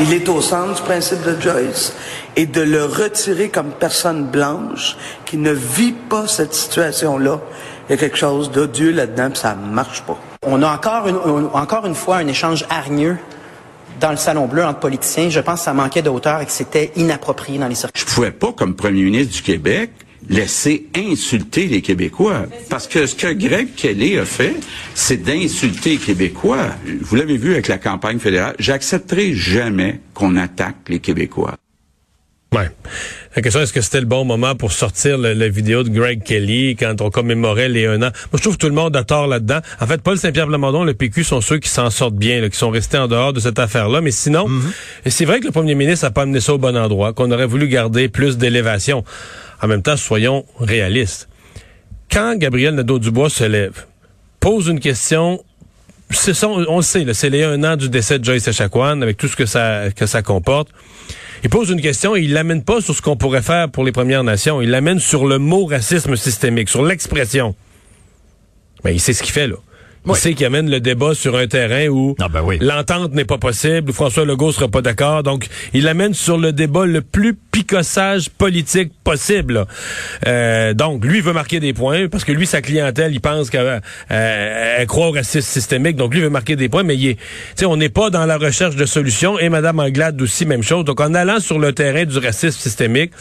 Il 0.00 0.12
est 0.12 0.28
au 0.28 0.40
centre 0.40 0.74
du 0.74 0.82
principe 0.82 1.22
de 1.22 1.40
Joyce. 1.40 1.94
Et 2.36 2.46
de 2.46 2.62
le 2.62 2.84
retirer 2.84 3.48
comme 3.48 3.70
personne 3.70 4.24
blanche 4.24 4.96
qui 5.24 5.36
ne 5.36 5.52
vit 5.52 5.92
pas 5.92 6.26
cette 6.26 6.52
situation-là, 6.52 7.38
il 7.88 7.92
y 7.92 7.94
a 7.94 7.96
quelque 7.96 8.16
chose 8.16 8.50
d'odieux 8.50 8.90
là-dedans, 8.90 9.30
puis 9.30 9.38
ça 9.38 9.54
marche 9.54 10.02
pas. 10.02 10.18
On 10.44 10.60
a 10.62 10.74
encore 10.74 11.06
une, 11.06 11.48
encore 11.52 11.86
une 11.86 11.94
fois 11.94 12.16
un 12.16 12.26
échange 12.26 12.66
hargneux 12.68 13.18
dans 14.00 14.10
le 14.10 14.16
Salon 14.16 14.46
Bleu 14.46 14.64
entre 14.64 14.80
politiciens. 14.80 15.28
Je 15.28 15.40
pense 15.40 15.60
que 15.60 15.64
ça 15.64 15.74
manquait 15.74 16.02
de 16.02 16.10
hauteur 16.10 16.40
et 16.40 16.46
que 16.46 16.52
c'était 16.52 16.92
inapproprié 16.96 17.58
dans 17.58 17.68
les 17.68 17.74
circonstances. 17.74 18.08
Je 18.08 18.14
pouvais 18.14 18.30
pas, 18.30 18.52
comme 18.52 18.74
premier 18.74 19.02
ministre 19.02 19.34
du 19.34 19.42
Québec, 19.42 19.90
laisser 20.28 20.86
insulter 20.96 21.66
les 21.66 21.82
Québécois. 21.82 22.46
Parce 22.70 22.86
que 22.86 23.06
ce 23.06 23.14
que 23.14 23.32
Greg 23.32 23.74
Kelly 23.74 24.18
a 24.18 24.24
fait, 24.24 24.54
c'est 24.94 25.18
d'insulter 25.18 25.90
les 25.90 25.96
Québécois. 25.98 26.68
Vous 27.02 27.16
l'avez 27.16 27.36
vu 27.36 27.52
avec 27.52 27.68
la 27.68 27.78
campagne 27.78 28.18
fédérale. 28.18 28.54
J'accepterai 28.58 29.34
jamais 29.34 30.00
qu'on 30.14 30.36
attaque 30.36 30.76
les 30.88 31.00
Québécois. 31.00 31.56
Ouais. 32.54 32.70
La 33.36 33.42
question, 33.42 33.60
est-ce 33.60 33.72
que 33.72 33.80
c'était 33.80 34.00
le 34.00 34.06
bon 34.06 34.24
moment 34.24 34.54
pour 34.54 34.70
sortir 34.70 35.18
la 35.18 35.48
vidéo 35.48 35.82
de 35.82 35.88
Greg 35.88 36.22
Kelly 36.22 36.76
quand 36.76 37.00
on 37.00 37.10
commémorait 37.10 37.68
les 37.68 37.84
un 37.86 37.96
an? 37.96 38.10
Moi, 38.10 38.34
je 38.34 38.42
trouve 38.42 38.54
que 38.54 38.60
tout 38.60 38.68
le 38.68 38.74
monde 38.74 38.94
a 38.94 39.02
tort 39.02 39.26
là-dedans. 39.26 39.58
En 39.80 39.86
fait, 39.88 40.00
Paul 40.00 40.16
Saint-Pierre-Plamondon, 40.16 40.84
le 40.84 40.94
PQ 40.94 41.24
sont 41.24 41.40
ceux 41.40 41.58
qui 41.58 41.68
s'en 41.68 41.90
sortent 41.90 42.14
bien, 42.14 42.48
qui 42.48 42.56
sont 42.56 42.70
restés 42.70 42.96
en 42.96 43.08
dehors 43.08 43.32
de 43.32 43.40
cette 43.40 43.58
affaire-là. 43.58 44.00
Mais 44.02 44.12
sinon, 44.12 44.46
mhm. 44.46 44.72
c'est 45.06 45.24
vrai 45.24 45.40
que 45.40 45.46
le 45.46 45.50
premier 45.50 45.74
ministre 45.74 46.06
n'a 46.06 46.12
pas 46.12 46.22
amené 46.22 46.38
ça 46.38 46.54
au 46.54 46.58
bon 46.58 46.76
endroit, 46.76 47.12
qu'on 47.12 47.32
aurait 47.32 47.46
voulu 47.46 47.66
garder 47.66 48.08
plus 48.08 48.38
d'élévation. 48.38 49.04
En 49.60 49.66
même 49.66 49.82
temps, 49.82 49.96
soyons 49.96 50.44
réalistes. 50.60 51.28
Quand 52.12 52.36
Gabriel 52.36 52.76
Nadeau-Dubois 52.76 53.30
se 53.30 53.44
lève, 53.44 53.84
pose 54.38 54.68
une 54.68 54.78
question 54.78 55.42
on 56.68 56.76
le 56.76 56.82
sait, 56.82 57.04
c'est 57.12 57.30
les 57.30 57.42
un 57.42 57.64
an 57.64 57.76
du 57.76 57.88
décès 57.88 58.18
de 58.18 58.24
Joyce 58.24 58.46
Echaquan, 58.46 59.00
avec 59.00 59.16
tout 59.16 59.26
ce 59.26 59.34
que 59.34 59.46
ça, 59.46 59.90
que 59.96 60.06
ça 60.06 60.22
comporte. 60.22 60.68
Il 61.44 61.50
pose 61.50 61.68
une 61.68 61.82
question 61.82 62.16
et 62.16 62.22
il 62.22 62.32
l'amène 62.32 62.64
pas 62.64 62.80
sur 62.80 62.94
ce 62.94 63.02
qu'on 63.02 63.16
pourrait 63.16 63.42
faire 63.42 63.70
pour 63.70 63.84
les 63.84 63.92
Premières 63.92 64.24
Nations. 64.24 64.62
Il 64.62 64.70
l'amène 64.70 64.98
sur 64.98 65.26
le 65.26 65.38
mot 65.38 65.66
racisme 65.66 66.16
systémique, 66.16 66.70
sur 66.70 66.82
l'expression. 66.82 67.54
Mais 68.82 68.92
ben, 68.92 68.96
il 68.96 69.00
sait 69.00 69.12
ce 69.12 69.22
qu'il 69.22 69.32
fait, 69.32 69.46
là. 69.46 69.56
Il 70.06 70.14
sait 70.16 70.32
qu'il 70.34 70.46
amène 70.46 70.70
le 70.70 70.80
débat 70.80 71.14
sur 71.14 71.36
un 71.36 71.46
terrain 71.46 71.88
où 71.88 72.14
ah, 72.18 72.28
ben 72.28 72.42
l'entente 72.60 73.12
n'est 73.12 73.24
pas 73.26 73.38
possible, 73.38 73.90
où 73.90 73.92
François 73.92 74.24
Legault 74.24 74.52
sera 74.52 74.68
pas 74.68 74.80
d'accord. 74.80 75.22
Donc, 75.22 75.48
il 75.74 75.86
amène 75.86 76.14
sur 76.14 76.38
le 76.38 76.52
débat 76.52 76.86
le 76.86 77.02
plus 77.02 77.34
picossage 77.54 78.30
politique 78.30 78.90
possible. 79.04 79.64
Euh, 80.26 80.74
donc, 80.74 81.04
lui 81.04 81.20
veut 81.20 81.32
marquer 81.32 81.60
des 81.60 81.72
points 81.72 82.08
parce 82.08 82.24
que 82.24 82.32
lui, 82.32 82.48
sa 82.48 82.60
clientèle, 82.60 83.12
il 83.12 83.20
pense 83.20 83.48
qu'elle 83.48 83.80
euh, 84.10 84.84
croit 84.86 85.06
au 85.06 85.12
racisme 85.12 85.48
systémique. 85.48 85.94
Donc, 85.94 86.12
lui 86.12 86.20
veut 86.20 86.30
marquer 86.30 86.56
des 86.56 86.68
points, 86.68 86.82
mais 86.82 86.96
il 86.96 87.10
est, 87.10 87.64
on 87.64 87.76
n'est 87.76 87.88
pas 87.88 88.10
dans 88.10 88.26
la 88.26 88.38
recherche 88.38 88.74
de 88.74 88.84
solutions. 88.86 89.38
Et 89.38 89.50
Mme 89.50 89.78
Anglade 89.78 90.20
aussi, 90.20 90.46
même 90.46 90.64
chose. 90.64 90.84
Donc, 90.84 91.00
en 91.00 91.14
allant 91.14 91.38
sur 91.38 91.60
le 91.60 91.72
terrain 91.72 92.04
du 92.04 92.18
racisme 92.18 92.58
systémique, 92.58 93.12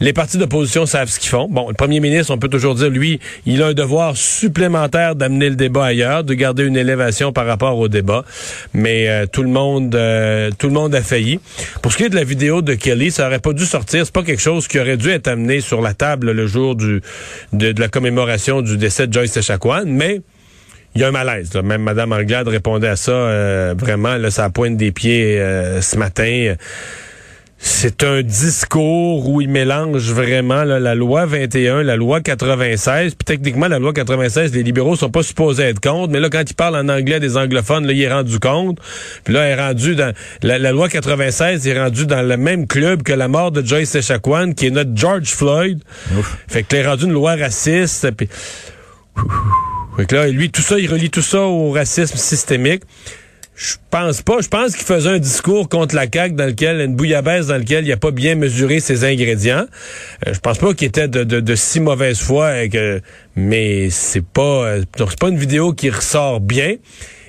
les 0.00 0.12
partis 0.12 0.38
d'opposition 0.38 0.86
savent 0.86 1.08
ce 1.08 1.18
qu'ils 1.18 1.30
font. 1.30 1.48
Bon, 1.48 1.68
le 1.68 1.74
premier 1.74 2.00
ministre, 2.00 2.32
on 2.32 2.38
peut 2.38 2.48
toujours 2.48 2.74
dire, 2.74 2.88
lui, 2.88 3.18
il 3.46 3.62
a 3.62 3.68
un 3.68 3.74
devoir 3.74 4.16
supplémentaire 4.16 5.16
d'amener 5.16 5.50
le 5.50 5.56
débat 5.56 5.86
ailleurs, 5.86 6.22
de 6.22 6.34
garder 6.34 6.64
une 6.64 6.76
élévation 6.76 7.32
par 7.32 7.46
rapport 7.46 7.76
au 7.78 7.88
débat. 7.88 8.24
Mais 8.74 9.08
euh, 9.08 9.26
tout 9.26 9.42
le 9.42 9.48
monde, 9.48 9.94
euh, 9.94 10.50
tout 10.56 10.68
le 10.68 10.72
monde 10.72 10.94
a 10.94 11.02
failli. 11.02 11.40
Pour 11.82 11.92
ce 11.92 11.96
qui 11.96 12.04
est 12.04 12.08
de 12.08 12.14
la 12.14 12.24
vidéo 12.24 12.62
de 12.62 12.74
Kelly, 12.74 13.10
ça 13.10 13.26
aurait 13.26 13.40
pas 13.40 13.52
dû 13.52 13.64
sortir. 13.68 14.04
C'est 14.04 14.14
pas 14.14 14.22
quelque 14.22 14.42
chose 14.42 14.66
qui 14.66 14.78
aurait 14.80 14.96
dû 14.96 15.10
être 15.10 15.28
amené 15.28 15.60
sur 15.60 15.80
la 15.80 15.94
table 15.94 16.32
le 16.32 16.46
jour 16.46 16.74
du 16.74 17.00
de, 17.52 17.74
la 17.78 17.88
commémoration 17.88 18.62
du 18.62 18.76
décès 18.76 19.06
de 19.06 19.12
Joyce 19.12 19.36
Echaquan, 19.36 19.84
mais 19.86 20.22
il 20.94 21.02
y 21.02 21.04
a 21.04 21.08
un 21.08 21.12
malaise. 21.12 21.54
Même 21.54 21.82
Mme 21.82 22.12
Anglade 22.12 22.48
répondait 22.48 22.88
à 22.88 22.96
ça 22.96 23.12
euh, 23.12 23.74
vraiment, 23.76 24.16
là, 24.16 24.30
ça 24.30 24.50
pointe 24.50 24.76
des 24.76 24.90
pieds 24.90 25.38
euh, 25.38 25.80
ce 25.80 25.96
matin. 25.96 26.54
C'est 27.60 28.04
un 28.04 28.22
discours 28.22 29.28
où 29.28 29.40
il 29.40 29.48
mélange 29.48 30.12
vraiment 30.12 30.62
là, 30.62 30.78
la 30.78 30.94
loi 30.94 31.26
21, 31.26 31.82
la 31.82 31.96
loi 31.96 32.20
96. 32.20 33.16
Puis 33.16 33.24
techniquement, 33.24 33.66
la 33.66 33.80
loi 33.80 33.92
96, 33.92 34.54
les 34.54 34.62
libéraux 34.62 34.94
sont 34.94 35.10
pas 35.10 35.24
supposés 35.24 35.64
être 35.64 35.80
contre. 35.80 36.12
Mais 36.12 36.20
là, 36.20 36.30
quand 36.30 36.44
il 36.48 36.54
parle 36.54 36.76
en 36.76 36.88
anglais 36.88 37.18
des 37.18 37.36
anglophones, 37.36 37.84
là, 37.84 37.92
il 37.92 38.00
est 38.00 38.12
rendu 38.12 38.38
compte. 38.38 38.78
Puis 39.24 39.34
là, 39.34 39.48
il 39.48 39.50
est 39.50 39.60
rendu 39.60 39.96
dans 39.96 40.14
la, 40.42 40.70
loi 40.70 40.88
96, 40.88 41.66
il 41.66 41.72
est 41.72 41.82
rendu 41.82 42.06
dans 42.06 42.22
le 42.22 42.36
même 42.36 42.68
club 42.68 43.02
que 43.02 43.12
la 43.12 43.26
mort 43.26 43.50
de 43.50 43.66
Joyce 43.66 43.96
Echaquan, 43.96 44.52
qui 44.52 44.68
est 44.68 44.70
notre 44.70 44.94
George 44.94 45.28
Floyd. 45.28 45.82
Fait 46.46 46.62
que 46.62 46.76
là, 46.76 46.82
il 46.82 46.84
est 46.84 46.88
rendu 46.88 47.04
une 47.06 47.12
loi 47.12 47.34
raciste. 47.34 48.08
Puis... 48.12 48.28
Fait 49.96 50.06
que 50.06 50.14
là, 50.14 50.28
lui, 50.28 50.50
tout 50.50 50.62
ça, 50.62 50.78
il 50.78 50.88
relie 50.88 51.10
tout 51.10 51.22
ça 51.22 51.40
au 51.40 51.72
racisme 51.72 52.16
systémique. 52.16 52.82
Je 53.58 53.74
pense 53.90 54.22
pas. 54.22 54.40
Je 54.40 54.46
pense 54.46 54.76
qu'il 54.76 54.86
faisait 54.86 55.08
un 55.08 55.18
discours 55.18 55.68
contre 55.68 55.96
la 55.96 56.06
CAQ 56.10 56.36
dans 56.36 56.46
lequel, 56.46 56.80
une 56.80 56.94
bouillabaisse 56.94 57.48
dans 57.48 57.56
lequel 57.58 57.84
il 57.84 57.92
a 57.92 57.96
pas 57.96 58.12
bien 58.12 58.36
mesuré 58.36 58.78
ses 58.78 59.02
ingrédients. 59.02 59.66
Euh, 60.26 60.32
je 60.32 60.38
pense 60.38 60.58
pas 60.58 60.72
qu'il 60.74 60.86
était 60.86 61.08
de, 61.08 61.54
si 61.56 61.80
mauvaise 61.80 62.20
foi, 62.20 62.68
que, 62.68 63.00
mais 63.34 63.90
c'est 63.90 64.24
pas, 64.24 64.64
euh, 64.64 64.82
c'est 64.96 65.18
pas 65.18 65.28
une 65.28 65.38
vidéo 65.38 65.72
qui 65.72 65.90
ressort 65.90 66.40
bien. 66.40 66.76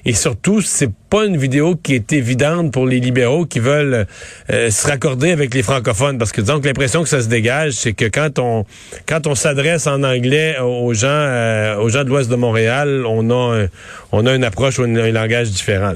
Et 0.10 0.14
surtout, 0.14 0.60
c'est 0.62 0.90
pas 1.12 1.26
une 1.26 1.38
vidéo 1.38 1.76
qui 1.76 1.94
est 1.94 2.14
évidente 2.14 2.74
pour 2.74 2.88
les 2.88 3.00
libéraux 3.00 3.46
qui 3.46 3.60
veulent 3.60 4.08
euh, 4.50 4.72
se 4.72 4.88
raccorder 4.88 5.30
avec 5.30 5.54
les 5.54 5.62
francophones. 5.62 6.18
Parce 6.18 6.32
que 6.32 6.42
que 6.42 6.68
l'impression 6.68 7.04
que 7.04 7.10
ça 7.10 7.22
se 7.22 7.28
dégage, 7.28 7.74
c'est 7.74 7.94
que 7.94 8.06
quand 8.06 8.40
on 8.40 8.66
quand 9.08 9.28
on 9.28 9.36
s'adresse 9.36 9.86
en 9.86 10.02
anglais 10.02 10.58
aux 10.58 10.96
gens 10.96 11.10
euh, 11.10 11.76
aux 11.76 11.90
gens 11.90 12.04
de 12.04 12.10
l'Ouest 12.10 12.28
de 12.28 12.36
Montréal, 12.36 13.06
on 13.06 13.30
a 13.30 13.68
on 14.12 14.26
a 14.26 14.34
une 14.34 14.44
approche 14.44 14.80
ou 14.80 14.84
un, 14.86 15.12
langage 15.12 15.52
différent. 15.52 15.94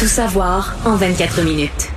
Tout 0.00 0.08
savoir 0.08 0.74
en 0.84 0.96
24 0.96 1.42
minutes. 1.42 1.92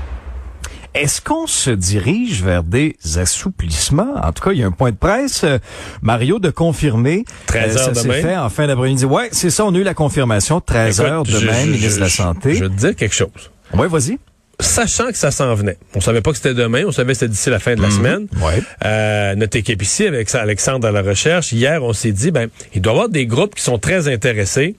Est-ce 0.95 1.19
qu'on 1.19 1.45
se 1.45 1.71
dirige 1.71 2.41
vers 2.41 2.63
des 2.63 2.95
assouplissements? 3.17 4.15
En 4.23 4.31
tout 4.31 4.41
cas, 4.41 4.53
il 4.53 4.59
y 4.59 4.63
a 4.63 4.65
un 4.65 4.71
point 4.71 4.91
de 4.91 4.95
presse, 4.95 5.43
euh, 5.43 5.57
Mario, 6.01 6.39
de 6.39 6.49
confirmer. 6.49 7.25
13 7.47 7.75
heures 7.75 7.83
ça 7.83 8.01
demain. 8.01 8.13
s'est 8.13 8.21
fait 8.21 8.37
en 8.37 8.49
fin 8.49 8.65
d'après-midi. 8.65 9.03
Ouais, 9.03 9.27
c'est 9.33 9.49
ça, 9.49 9.65
on 9.65 9.75
a 9.75 9.77
eu 9.77 9.83
la 9.83 9.93
confirmation. 9.93 10.61
13 10.61 11.01
heures 11.01 11.23
demain, 11.23 11.65
ministre 11.65 11.95
de 11.95 11.99
la 11.99 12.09
Santé. 12.09 12.55
Je 12.55 12.63
veux 12.63 12.69
te 12.69 12.75
dire 12.75 12.95
quelque 12.95 13.13
chose. 13.13 13.51
Oui, 13.73 13.87
vas-y. 13.89 14.17
Sachant 14.61 15.07
que 15.07 15.17
ça 15.17 15.31
s'en 15.31 15.53
venait. 15.53 15.77
On 15.95 15.99
savait 15.99 16.21
pas 16.21 16.31
que 16.31 16.37
c'était 16.37 16.53
demain, 16.53 16.83
on 16.87 16.93
savait 16.93 17.11
que 17.11 17.19
c'était 17.19 17.31
d'ici 17.31 17.49
la 17.49 17.59
fin 17.59 17.75
de 17.75 17.81
la 17.81 17.91
semaine. 17.91 18.27
Ouais. 18.41 18.63
Euh, 18.85 19.35
notre 19.35 19.57
équipe 19.57 19.81
ici, 19.81 20.07
avec 20.07 20.33
Alexandre 20.33 20.87
à 20.87 20.91
la 20.91 21.01
recherche, 21.01 21.51
hier, 21.51 21.83
on 21.83 21.91
s'est 21.91 22.13
dit, 22.13 22.31
ben, 22.31 22.47
il 22.73 22.81
doit 22.81 22.93
y 22.93 22.95
avoir 22.95 23.09
des 23.09 23.25
groupes 23.25 23.55
qui 23.55 23.63
sont 23.63 23.79
très 23.79 24.07
intéressés 24.07 24.77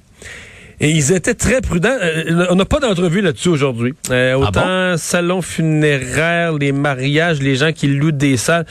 et 0.80 0.90
ils 0.90 1.12
étaient 1.12 1.34
très 1.34 1.60
prudents. 1.60 1.96
Euh, 2.02 2.46
on 2.50 2.54
n'a 2.56 2.64
pas 2.64 2.80
d'entrevue 2.80 3.20
là-dessus 3.20 3.48
aujourd'hui. 3.48 3.94
Euh, 4.10 4.34
Ah 4.34 4.38
autant 4.48 4.96
salon 4.96 5.42
funéraire, 5.42 6.52
les 6.54 6.72
mariages, 6.72 7.40
les 7.40 7.56
gens 7.56 7.72
qui 7.72 7.86
louent 7.88 8.12
des 8.12 8.36
salles. 8.36 8.66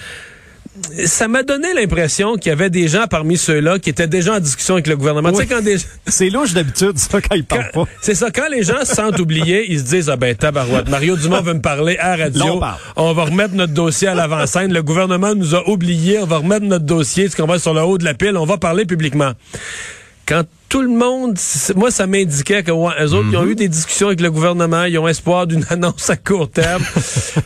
Ça 1.06 1.30
m'a 1.30 1.42
donné 1.44 1.74
l'impression 1.74 2.36
qu'il 2.36 2.50
y 2.50 2.52
avait 2.52 2.70
des 2.70 2.90
gens 2.90 3.06
parmi 3.10 3.38
ceux-là 3.38 3.80
qui 3.80 3.90
étaient 3.90 4.08
déjà 4.08 4.34
en 4.36 4.40
discussion 4.42 4.74
avec 4.74 4.88
le 4.88 4.98
gouvernement. 4.98 5.30
Oui. 5.30 5.36
Tu 5.36 5.42
sais, 5.44 5.48
quand 5.48 5.62
des... 5.62 5.78
C'est 6.08 6.30
louche 6.30 6.54
d'habitude, 6.54 6.98
ça, 6.98 7.22
quand 7.22 7.34
ils 7.36 7.46
parlent 7.46 7.70
Quand- 7.74 7.86
pas. 7.86 7.92
C'est 8.02 8.14
ça, 8.14 8.30
quand 8.30 8.50
les 8.52 8.62
gens 8.64 8.84
se 8.84 8.94
sentent 8.94 9.18
oubliés, 9.20 9.68
ils 9.72 9.80
se 9.80 9.86
disent, 9.86 10.10
ah 10.10 10.18
ben 10.18 10.36
tabarouette, 10.36 10.90
Mario 10.90 11.16
Dumont 11.16 11.42
veut 11.42 11.54
me 11.54 11.62
parler 11.62 11.96
à 11.98 12.18
la 12.18 12.26
Là, 12.30 12.34
radio. 12.44 12.62
on 12.98 13.14
va 13.14 13.24
remettre 13.24 13.54
notre 13.54 13.72
dossier 13.74 14.10
à 14.10 14.16
l'avant-scène. 14.16 14.74
Le 14.74 14.84
gouvernement 14.84 15.34
nous 15.34 15.56
a 15.56 15.66
oubliés. 15.70 16.20
On 16.20 16.26
va 16.26 16.40
remettre 16.40 16.66
notre 16.66 16.86
dossier, 16.86 17.30
ce 17.30 17.38
qu'on 17.38 17.48
va 17.48 17.58
sur 17.58 17.74
le 17.74 17.82
haut 17.82 17.98
de 17.98 18.04
la 18.04 18.14
pile. 18.14 18.36
On 18.36 18.46
va 18.46 18.58
parler 18.58 18.84
publiquement. 18.86 19.32
Quand 20.26 20.44
tout 20.70 20.82
le 20.82 20.90
monde, 20.90 21.38
moi, 21.76 21.92
ça 21.92 22.08
m'indiquait 22.08 22.64
que 22.64 22.72
ouais, 22.72 22.94
eux 23.02 23.14
autres, 23.14 23.28
ils 23.32 23.38
ont 23.38 23.46
eu 23.46 23.56
des 23.56 23.68
discussions 23.70 24.08
avec 24.08 24.20
le 24.20 24.30
gouvernement, 24.32 24.84
ils 24.86 24.98
ont 24.98 25.08
espoir 25.08 25.48
d'une 25.48 25.66
annonce 25.70 26.10
à 26.10 26.18
court 26.18 26.50
terme. 26.50 26.84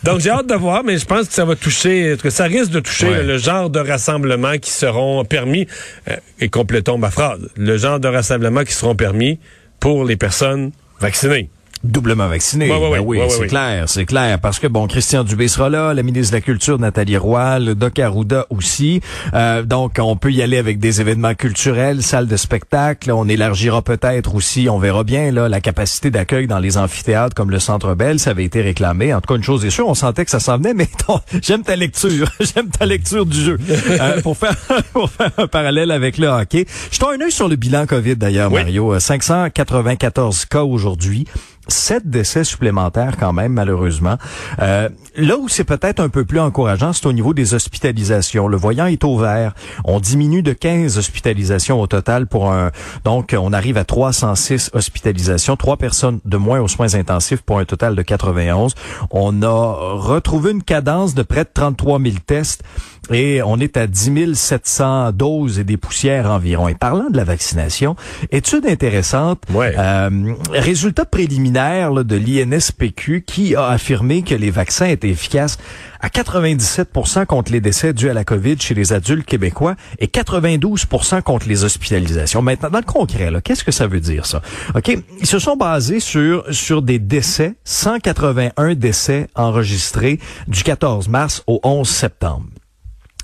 Donc, 0.04 0.20
j'ai 0.20 0.30
hâte 0.30 0.48
de 0.48 0.56
voir, 0.56 0.84
mais 0.84 0.98
je 0.98 1.06
pense 1.06 1.28
que 1.28 1.34
ça 1.34 1.46
va 1.46 1.56
toucher, 1.56 2.16
que 2.22 2.30
ça 2.30 2.46
risque 2.46 2.72
de 2.72 2.80
toucher 2.80 3.10
Ouais. 3.10 3.24
le 3.24 3.38
genre 3.38 3.70
de 3.70 3.80
rassemblements 3.80 4.58
qui 4.58 4.72
seront 4.72 5.26
permis, 5.26 5.68
euh, 6.10 6.16
et 6.40 6.50
complétons 6.50 6.98
ma 6.98 7.12
phrase, 7.12 7.40
le 7.58 7.78
genre 7.78 8.00
de 8.00 8.08
rassemblements 8.08 8.64
qui 8.64 8.74
seront 8.74 8.96
permis 8.96 9.40
pour 9.80 10.06
les 10.06 10.16
personnes 10.16 10.72
vaccinées. 11.00 11.50
Doublement 11.84 12.28
vacciné. 12.28 12.70
Ouais, 12.70 12.78
ouais, 12.78 12.98
Ben 12.98 13.04
oui, 13.06 13.20
ouais, 13.20 13.30
c'est 13.30 13.48
clair, 13.48 13.88
c'est 13.88 14.06
clair. 14.06 14.38
Parce 14.40 14.60
que 14.60 14.68
bon, 14.68 14.86
Christian 14.88 15.24
Dubé 15.24 15.48
sera 15.48 15.70
là, 15.70 15.94
la 15.94 16.04
ministre 16.04 16.32
de 16.34 16.38
la 16.38 16.42
Culture 16.42 16.78
Nathalie 16.78 17.16
Roy, 17.16 17.60
le 17.60 17.74
Doc 17.74 18.00
Arruda 18.00 18.46
aussi. 18.50 19.00
Euh, 19.34 19.64
donc, 19.64 19.94
on 20.00 20.18
peut 20.18 20.32
y 20.32 20.42
aller 20.42 20.58
avec 20.58 20.80
des 20.80 21.00
événements 21.00 21.36
culturels, 21.36 22.04
salles 22.04 22.28
de 22.28 22.36
spectacle. 22.36 23.12
On 23.12 23.30
élargira 23.30 23.82
peut-être 23.82 24.36
aussi, 24.36 24.68
on 24.70 24.78
verra 24.78 25.06
bien 25.06 25.32
là, 25.32 25.48
la 25.48 25.62
capacité 25.62 26.12
d'accueil 26.12 26.48
dans 26.48 26.60
les 26.60 26.78
amphithéâtres 26.78 27.34
comme 27.34 27.50
le 27.50 27.60
Centre 27.60 27.96
Bell. 27.96 28.20
Ça 28.20 28.32
avait 28.32 28.44
été 28.44 28.62
réclamé. 28.62 29.14
En 29.14 29.22
tout 29.22 29.28
cas, 29.34 29.38
une 29.38 29.44
chose 29.44 29.64
est 29.64 29.70
sûre, 29.70 29.88
on 29.88 29.96
sentait 29.96 30.26
que 30.26 30.32
ça 30.32 30.42
s'en 30.42 30.58
venait. 30.58 30.74
Mais 30.74 30.90
j'aime 31.42 31.64
ta 31.64 31.78
lecture, 31.78 32.30
j'aime 32.42 32.70
ta 32.70 32.86
lecture 32.86 33.26
du 33.26 33.40
jeu. 33.42 33.58
Euh, 33.90 34.22
pour 34.22 34.36
faire 34.38 34.56
pour 34.94 35.10
faire 35.10 35.32
un 35.38 35.48
parallèle 35.48 35.92
avec 35.92 36.18
le 36.18 36.28
hockey. 36.28 36.66
Jetons 36.92 37.10
un 37.10 37.22
œil 37.22 37.32
sur 37.32 37.48
le 37.48 37.56
bilan 37.56 37.86
Covid 37.86 38.18
d'ailleurs, 38.18 38.52
Oui. 38.52 38.60
Mario. 38.60 38.94
Euh, 38.96 39.00
594 39.00 40.46
cas 40.46 40.64
aujourd'hui. 40.64 41.26
Sept 41.70 42.10
décès 42.10 42.44
supplémentaires 42.44 43.18
quand 43.18 43.34
même, 43.34 43.54
malheureusement. 43.54 44.18
Euh, 44.60 44.90
là 45.16 45.38
où 45.38 45.48
c'est 45.48 45.64
peut-être 45.64 46.00
un 46.00 46.10
peu 46.10 46.26
plus 46.26 46.40
encourageant, 46.40 46.94
c'est 46.94 47.06
au 47.06 47.14
niveau 47.14 47.34
des 47.34 47.54
hospitalisations. 47.54 48.48
Le 48.48 48.58
voyant 48.58 48.86
est 48.86 49.04
au 49.04 49.18
vert. 49.18 49.54
On 49.86 50.00
diminue 50.00 50.42
de 50.42 50.54
15 50.54 50.98
hospitalisations 50.98 51.80
au 51.80 51.88
total 51.88 52.28
pour 52.28 52.52
un... 52.52 52.72
Donc, 53.04 53.36
on 53.38 53.54
arrive 53.54 53.78
à 53.78 53.86
306 53.86 54.72
hospitalisations. 54.74 55.56
Trois 55.56 55.78
personnes 55.78 56.20
de 56.26 56.38
moins 56.38 56.60
aux 56.60 56.68
soins 56.68 56.96
intensifs 56.96 57.42
pour 57.42 57.60
un 57.60 57.66
total 57.66 57.96
de 57.96 58.02
91. 58.02 58.74
On 59.12 59.42
a 59.44 59.74
retrouvé 59.94 60.52
une 60.52 60.64
cadence 60.64 61.14
de 61.14 61.24
près 61.24 61.44
de 61.44 61.50
33 61.54 62.00
000 62.00 62.16
tests 62.26 62.64
et 63.12 63.42
on 63.44 63.58
est 63.60 63.78
à 63.78 63.88
10 63.88 64.36
700 64.36 65.12
doses 65.12 65.60
et 65.60 65.64
des 65.64 65.78
poussières 65.78 66.30
environ. 66.32 66.68
Et 66.68 66.76
parlant 66.76 67.10
de 67.10 67.18
la 67.18 67.24
vaccination, 67.24 67.96
étude 68.32 68.66
intéressante, 68.66 69.42
Ouais. 69.54 69.74
euh, 69.78 70.10
résultat 70.52 71.06
préliminaire 71.06 71.92
là, 71.92 72.04
de 72.04 72.16
l'INSPQ 72.16 73.24
qui 73.26 73.56
a 73.56 73.68
affirmé 73.68 74.22
que 74.24 74.36
les 74.36 74.52
vaccins 74.52 74.86
étaient 74.88 75.10
efficaces 75.10 75.58
à 76.02 76.08
97% 76.08 77.26
contre 77.26 77.52
les 77.52 77.60
décès 77.62 77.94
dus 77.94 78.10
à 78.10 78.14
la 78.14 78.24
COVID 78.24 78.58
chez 78.60 78.74
les 78.74 78.94
adultes 78.94 79.26
québécois 79.26 79.76
et 80.00 80.08
92% 80.08 81.22
contre 81.22 81.48
les 81.50 81.64
hospitalisations. 81.66 82.42
Maintenant, 82.42 82.70
dans 82.70 82.80
le 82.80 82.86
concret, 82.86 83.30
qu'est-ce 83.44 83.64
que 83.66 83.72
ça 83.72 83.88
veut 83.88 84.00
dire 84.00 84.26
ça? 84.26 84.42
Ok, 84.76 84.98
ils 85.20 85.28
se 85.28 85.40
sont 85.40 85.58
basés 85.58 86.00
sur 86.00 86.46
sur 86.52 86.82
des 86.82 87.00
décès, 87.00 87.56
181 87.66 88.76
décès 88.76 89.28
enregistrés 89.36 90.20
du 90.48 90.64
14 90.64 91.10
mars 91.10 91.44
au 91.48 91.60
11 91.64 91.88
septembre. 91.88 92.46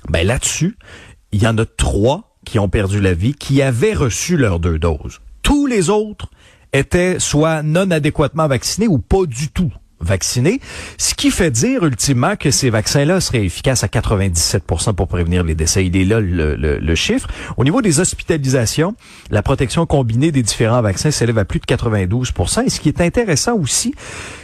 Ben 0.08 0.26
là-dessus, 0.26 0.76
il 1.32 1.42
y 1.42 1.46
en 1.46 1.58
a 1.58 1.66
trois 1.66 2.38
qui 2.44 2.58
ont 2.58 2.68
perdu 2.68 3.00
la 3.00 3.12
vie, 3.12 3.34
qui 3.34 3.60
avaient 3.62 3.94
reçu 3.94 4.36
leurs 4.36 4.60
deux 4.60 4.78
doses. 4.78 5.20
Tous 5.42 5.66
les 5.66 5.90
autres 5.90 6.30
étaient 6.72 7.18
soit 7.18 7.62
non 7.62 7.90
adéquatement 7.90 8.48
vaccinés 8.48 8.88
ou 8.88 8.98
pas 8.98 9.26
du 9.26 9.48
tout 9.48 9.72
vaccinés, 9.98 10.60
ce 10.98 11.14
qui 11.14 11.30
fait 11.30 11.50
dire 11.50 11.84
ultimement 11.84 12.36
que 12.36 12.50
ces 12.50 12.68
vaccins-là 12.70 13.20
seraient 13.20 13.44
efficaces 13.44 13.82
à 13.82 13.86
97% 13.86 14.94
pour 14.94 15.08
prévenir 15.08 15.42
les 15.42 15.54
décès. 15.54 15.86
Il 15.86 15.96
est 15.96 16.04
là 16.04 16.20
le, 16.20 16.94
chiffre. 16.94 17.28
Au 17.56 17.64
niveau 17.64 17.80
des 17.80 17.98
hospitalisations, 17.98 18.94
la 19.30 19.42
protection 19.42 19.86
combinée 19.86 20.32
des 20.32 20.42
différents 20.42 20.82
vaccins 20.82 21.10
s'élève 21.10 21.38
à 21.38 21.44
plus 21.44 21.60
de 21.60 21.64
92% 21.64 22.66
Et 22.66 22.70
ce 22.70 22.80
qui 22.80 22.88
est 22.88 23.00
intéressant 23.00 23.56
aussi, 23.56 23.94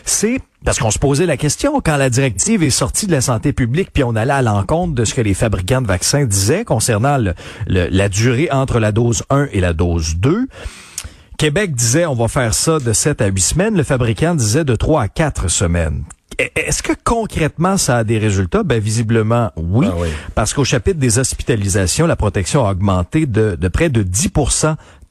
c'est 0.05 0.41
parce 0.65 0.79
qu'on 0.79 0.91
se 0.91 0.99
posait 0.99 1.27
la 1.27 1.37
question 1.37 1.81
quand 1.81 1.97
la 1.97 2.11
directive 2.11 2.63
est 2.63 2.71
sortie 2.71 3.07
de 3.07 3.13
la 3.13 3.21
santé 3.21 3.53
publique, 3.53 3.91
puis 3.93 4.05
on 4.05 4.15
allait 4.17 4.33
à 4.33 4.43
l'encontre 4.43 4.95
de 4.95 5.05
ce 5.05 5.15
que 5.15 5.21
les 5.21 5.35
fabricants 5.35 5.83
de 5.83 5.87
vaccins 5.87 6.25
disaient 6.25 6.65
concernant 6.65 7.19
le- 7.19 7.35
le- 7.67 7.89
la 7.91 8.09
durée 8.09 8.49
entre 8.53 8.79
la 8.79 8.93
dose 8.93 9.23
1 9.31 9.49
et 9.53 9.61
la 9.61 9.73
dose 9.73 10.17
2. 10.17 10.47
Québec 11.39 11.75
disait 11.75 12.07
on 12.07 12.15
va 12.15 12.29
faire 12.29 12.55
ça 12.55 12.79
de 12.79 12.93
7 12.93 13.21
à 13.21 13.27
8 13.27 13.41
semaines. 13.41 13.77
Le 13.77 13.83
fabricant 13.83 14.35
disait 14.35 14.65
de 14.65 14.77
3 14.77 15.03
à 15.03 15.09
4 15.09 15.49
semaines. 15.49 16.05
E- 16.41 16.45
Est-ce 16.57 16.83
que 16.83 16.93
concrètement 17.05 17.77
ça 17.77 17.99
a 17.99 18.05
des 18.05 18.19
résultats? 18.19 18.63
Ben 18.63 18.81
visiblement 18.81 19.51
oui, 19.57 19.87
Ah 19.91 19.95
oui. 19.99 20.09
parce 20.35 20.55
qu'au 20.55 20.65
chapitre 20.65 20.99
des 20.99 21.19
hospitalisations, 21.19 22.07
la 22.07 22.17
protection 22.17 22.67
a 22.67 22.71
augmenté 22.73 23.27
de, 23.27 23.57
de 23.61 23.69
près 23.69 23.89
de 23.91 24.03
10 24.03 24.31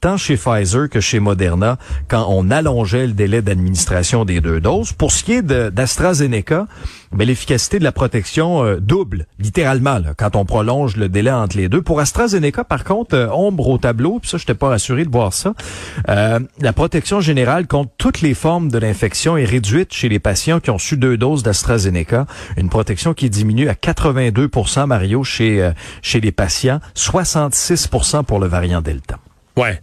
tant 0.02 0.16
chez 0.16 0.36
Pfizer 0.36 0.88
que 0.90 1.00
chez 1.00 1.20
Moderna 1.20 1.78
quand 2.08 2.26
on 2.28 2.50
allongeait 2.50 3.06
le 3.06 3.12
délai 3.12 3.40
d'administration 3.40 4.24
des 4.24 4.40
deux 4.40 4.60
doses. 4.60 4.92
Pour 4.92 5.12
ce 5.12 5.22
qui 5.22 5.34
est 5.34 5.42
d'AstraZeneca, 5.42 6.66
ben, 7.12 7.26
l'efficacité 7.26 7.78
de 7.78 7.84
la 7.84 7.92
protection 7.92 8.64
euh, 8.64 8.80
double, 8.80 9.26
littéralement, 9.38 9.98
là, 10.00 10.14
quand 10.16 10.34
on 10.34 10.44
prolonge 10.44 10.96
le 10.96 11.08
délai 11.08 11.30
entre 11.30 11.56
les 11.56 11.68
deux. 11.68 11.82
Pour 11.82 12.00
AstraZeneca, 12.00 12.64
par 12.64 12.82
contre, 12.82 13.14
euh, 13.14 13.28
ombre 13.30 13.68
au 13.68 13.78
tableau, 13.78 14.18
puis 14.18 14.28
ça, 14.28 14.38
je 14.38 14.42
n'étais 14.42 14.54
pas 14.54 14.70
rassuré 14.70 15.04
de 15.04 15.10
voir 15.10 15.32
ça. 15.32 15.54
Euh, 16.08 16.40
la 16.60 16.72
protection 16.72 17.20
générale 17.20 17.68
contre 17.68 17.92
toutes 17.96 18.22
les 18.22 18.34
formes 18.34 18.72
de 18.72 18.78
l'infection 18.78 19.36
est 19.36 19.44
réduite 19.44 19.92
chez 19.92 20.08
les 20.08 20.18
patients 20.18 20.58
qui 20.58 20.70
ont 20.70 20.78
su 20.78 20.96
deux 20.96 21.16
doses 21.16 21.44
d'AstraZeneca. 21.44 22.26
Une 22.56 22.70
protection 22.70 23.14
qui 23.14 23.30
diminue 23.30 23.68
à 23.68 23.76
82 23.76 24.50
Mario, 24.88 25.22
chez, 25.22 25.62
euh, 25.62 25.70
chez 26.02 26.20
les 26.20 26.32
patients, 26.32 26.80
66 26.94 27.88
pour 28.26 28.40
le 28.40 28.48
variant 28.48 28.80
Delta. 28.80 29.18
Ouais. 29.56 29.80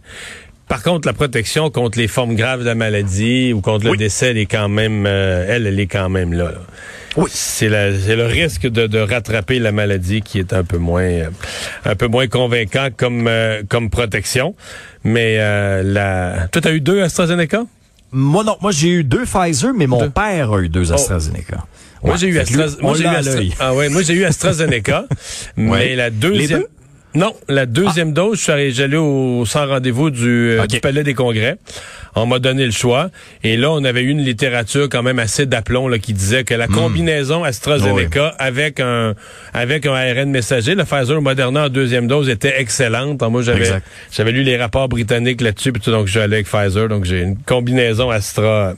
Par 0.68 0.82
contre, 0.82 1.08
la 1.08 1.12
protection 1.12 1.70
contre 1.70 1.98
les 1.98 2.06
formes 2.06 2.36
graves 2.36 2.60
de 2.60 2.66
la 2.66 2.76
maladie 2.76 3.52
ou 3.52 3.60
contre 3.60 3.86
le 3.86 3.96
décès, 3.96 4.30
elle 4.30 4.38
est 4.38 4.46
quand 4.46 4.68
même, 4.68 5.04
euh, 5.06 5.44
elle, 5.48 5.66
elle 5.66 5.80
est 5.80 5.88
quand 5.88 6.08
même 6.08 6.32
là. 6.32 6.44
là. 6.44 6.60
Oui. 7.16 7.28
C'est 7.32 7.68
le 7.68 8.26
risque 8.26 8.66
de, 8.66 8.86
de, 8.86 8.98
rattraper 8.98 9.58
la 9.58 9.72
maladie 9.72 10.22
qui 10.22 10.38
est 10.38 10.52
un 10.52 10.64
peu 10.64 10.78
moins, 10.78 11.02
euh, 11.02 11.30
un 11.84 11.96
peu 11.96 12.06
moins 12.06 12.28
convaincant 12.28 12.88
comme, 12.96 13.26
euh, 13.26 13.62
comme 13.68 13.90
protection. 13.90 14.54
Mais 15.02 15.36
euh, 15.38 15.82
la, 15.82 16.48
toi, 16.48 16.62
t'as 16.62 16.72
eu 16.72 16.80
deux 16.80 17.02
AstraZeneca? 17.02 17.64
Moi 18.12 18.42
non, 18.42 18.56
moi 18.60 18.72
j'ai 18.72 18.88
eu 18.88 19.04
deux 19.04 19.24
Pfizer, 19.24 19.72
mais 19.72 19.86
mon 19.86 20.10
père 20.10 20.52
a 20.52 20.60
eu 20.60 20.68
deux 20.68 20.90
oh. 20.90 20.94
AstraZeneca. 20.94 21.64
Moi 22.02 22.16
j'ai 22.16 22.28
eu, 22.28 22.38
Astra... 22.38 22.64
moi, 22.80 22.98
eu 22.98 23.06
Astra... 23.06 23.40
ah, 23.60 23.74
ouais, 23.74 23.88
moi 23.88 24.02
j'ai 24.02 24.14
eu 24.14 24.24
AstraZeneca, 24.24 25.04
mais 25.56 25.94
la 25.94 26.10
deuxième. 26.10 26.64
Non, 27.14 27.34
la 27.48 27.66
deuxième 27.66 28.12
dose, 28.12 28.38
je 28.38 28.42
suis 28.42 28.82
allé 28.82 28.96
au 28.96 29.44
sans 29.44 29.66
rendez-vous 29.66 30.10
du, 30.10 30.50
euh, 30.50 30.66
du, 30.66 30.80
Palais 30.80 31.02
des 31.02 31.14
Congrès. 31.14 31.56
On 32.14 32.26
m'a 32.26 32.38
donné 32.38 32.64
le 32.64 32.70
choix. 32.70 33.10
Et 33.42 33.56
là, 33.56 33.72
on 33.72 33.82
avait 33.84 34.02
eu 34.02 34.10
une 34.10 34.22
littérature 34.22 34.88
quand 34.88 35.02
même 35.02 35.18
assez 35.18 35.46
d'aplomb 35.46 35.90
qui 35.98 36.12
disait 36.12 36.44
que 36.44 36.54
la 36.54 36.68
hmm. 36.68 36.74
combinaison 36.74 37.42
AstraZeneca 37.42 38.34
avec 38.38 38.78
un 38.80 39.14
avec 39.52 39.86
un 39.86 39.94
ARN 39.94 40.30
messager, 40.30 40.74
le 40.74 40.84
Pfizer 40.84 41.20
Moderna 41.20 41.66
en 41.66 41.68
deuxième 41.68 42.06
dose 42.06 42.28
était 42.28 42.60
excellente. 42.60 43.20
moi, 43.22 43.42
j'avais 43.42 43.70
j'avais 44.12 44.32
lu 44.32 44.42
les 44.42 44.56
rapports 44.56 44.88
britanniques 44.88 45.40
là-dessus, 45.40 45.72
donc 45.72 46.06
je 46.06 46.12
suis 46.12 46.20
allé 46.20 46.36
avec 46.36 46.46
Pfizer. 46.46 46.88
Donc 46.88 47.04
j'ai 47.04 47.22
une 47.22 47.36
combinaison 47.36 48.10
Astra. 48.10 48.74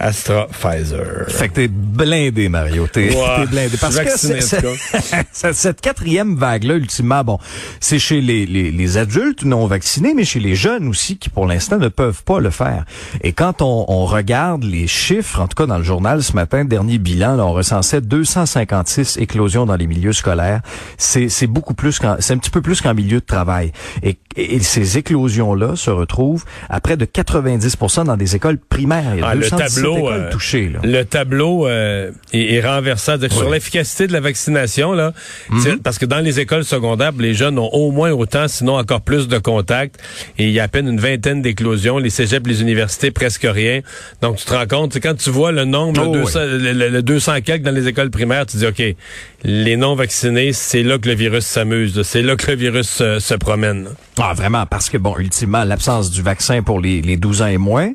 Astra 0.00 0.46
Pfizer. 0.48 1.26
Fait 1.28 1.48
que 1.48 1.54
t'es 1.54 1.68
blindé, 1.68 2.48
Mario. 2.48 2.86
T'es 2.86 3.10
blindé. 3.50 3.76
Parce 3.78 3.98
que 3.98 5.52
cette 5.52 5.80
quatrième 5.82 6.36
vague-là, 6.36 6.74
ultimement, 6.74 7.22
bon, 7.22 7.38
c'est 7.80 7.98
chez 7.98 8.22
les, 8.22 8.46
les, 8.46 8.70
les, 8.70 8.96
adultes 8.96 9.44
non 9.44 9.66
vaccinés, 9.66 10.14
mais 10.14 10.24
chez 10.24 10.40
les 10.40 10.54
jeunes 10.54 10.88
aussi 10.88 11.18
qui, 11.18 11.28
pour 11.28 11.46
l'instant, 11.46 11.76
ne 11.76 11.88
peuvent 11.88 12.24
pas 12.24 12.40
le 12.40 12.48
faire. 12.48 12.86
Et 13.22 13.32
quand 13.32 13.60
on, 13.60 13.84
on, 13.88 14.06
regarde 14.06 14.64
les 14.64 14.86
chiffres, 14.86 15.40
en 15.40 15.46
tout 15.46 15.54
cas 15.54 15.66
dans 15.66 15.78
le 15.78 15.84
journal 15.84 16.22
ce 16.22 16.32
matin, 16.32 16.64
dernier 16.64 16.98
bilan, 16.98 17.36
là, 17.36 17.44
on 17.44 17.52
recensait 17.52 18.00
256 18.00 19.18
éclosions 19.18 19.66
dans 19.66 19.76
les 19.76 19.86
milieux 19.86 20.14
scolaires. 20.14 20.62
C'est 20.96 21.46
beaucoup 21.46 21.74
plus 21.74 21.98
qu'en, 21.98 22.16
c'est 22.20 22.32
un 22.32 22.38
petit 22.38 22.50
peu 22.50 22.62
plus 22.62 22.80
qu'en 22.80 22.94
milieu 22.94 23.20
de 23.20 23.26
travail. 23.26 23.72
Et, 24.02 24.16
et, 24.36 24.60
ces 24.60 24.96
éclosions-là 24.96 25.76
se 25.76 25.90
retrouvent 25.90 26.44
à 26.70 26.80
près 26.80 26.96
de 26.96 27.04
90 27.04 27.76
dans 28.06 28.16
des 28.16 28.36
écoles 28.36 28.58
primaires. 28.58 29.14
Il 29.14 29.20
y 29.20 29.22
a 29.22 29.28
ah, 29.28 29.34
le 29.34 29.48
tableau 29.48 29.89
euh, 29.96 30.30
le 30.82 31.02
tableau 31.02 31.66
euh, 31.66 32.10
est, 32.32 32.60
renversant 32.60 33.16
sur 33.30 33.50
l'efficacité 33.50 34.06
de 34.06 34.12
la 34.12 34.20
vaccination 34.20 34.92
là, 34.92 35.12
mhm. 35.50 35.78
parce 35.78 35.98
que 35.98 36.06
dans 36.06 36.20
les 36.20 36.40
écoles 36.40 36.64
secondaires, 36.64 37.12
les 37.18 37.34
jeunes 37.34 37.58
ont 37.58 37.68
au 37.68 37.90
moins 37.90 38.10
autant, 38.10 38.48
sinon 38.48 38.76
encore 38.76 39.00
plus 39.00 39.28
de 39.28 39.38
contacts. 39.38 40.00
Et 40.38 40.46
il 40.46 40.52
y 40.52 40.60
a 40.60 40.64
à 40.64 40.68
peine 40.68 40.88
une 40.88 41.00
vingtaine 41.00 41.42
d'éclosions. 41.42 41.98
Les 41.98 42.10
cégeps, 42.10 42.46
les 42.46 42.62
universités, 42.62 43.10
presque 43.10 43.46
rien. 43.50 43.80
Donc 44.22 44.36
tu 44.36 44.44
te 44.44 44.52
rends 44.52 44.66
compte, 44.66 44.98
quand 45.00 45.14
tu 45.16 45.30
vois 45.30 45.52
le 45.52 45.64
nombre, 45.64 46.02
oh, 46.06 46.14
le, 46.14 47.00
200 47.00 47.40
quelques 47.44 47.62
dans 47.62 47.74
les 47.74 47.88
écoles 47.88 48.10
primaires, 48.10 48.46
tu 48.46 48.56
dis 48.56 48.66
ok, 48.66 48.82
les 49.42 49.76
non 49.76 49.94
vaccinés, 49.94 50.52
c'est 50.52 50.82
là 50.82 50.98
que 50.98 51.08
le 51.08 51.14
virus 51.14 51.46
s'amuse, 51.46 52.02
c'est 52.02 52.22
là 52.22 52.36
que 52.36 52.50
le 52.50 52.56
virus 52.56 52.98
euh, 53.00 53.20
se 53.20 53.34
promène. 53.34 53.88
Ah 54.18 54.34
vraiment, 54.34 54.66
parce 54.66 54.90
que 54.90 54.98
bon, 54.98 55.16
ultimement, 55.18 55.64
l'absence 55.64 56.10
du 56.10 56.22
vaccin 56.22 56.62
pour 56.62 56.80
les, 56.80 57.00
les 57.00 57.16
12 57.16 57.42
ans 57.42 57.46
et 57.46 57.58
moins, 57.58 57.90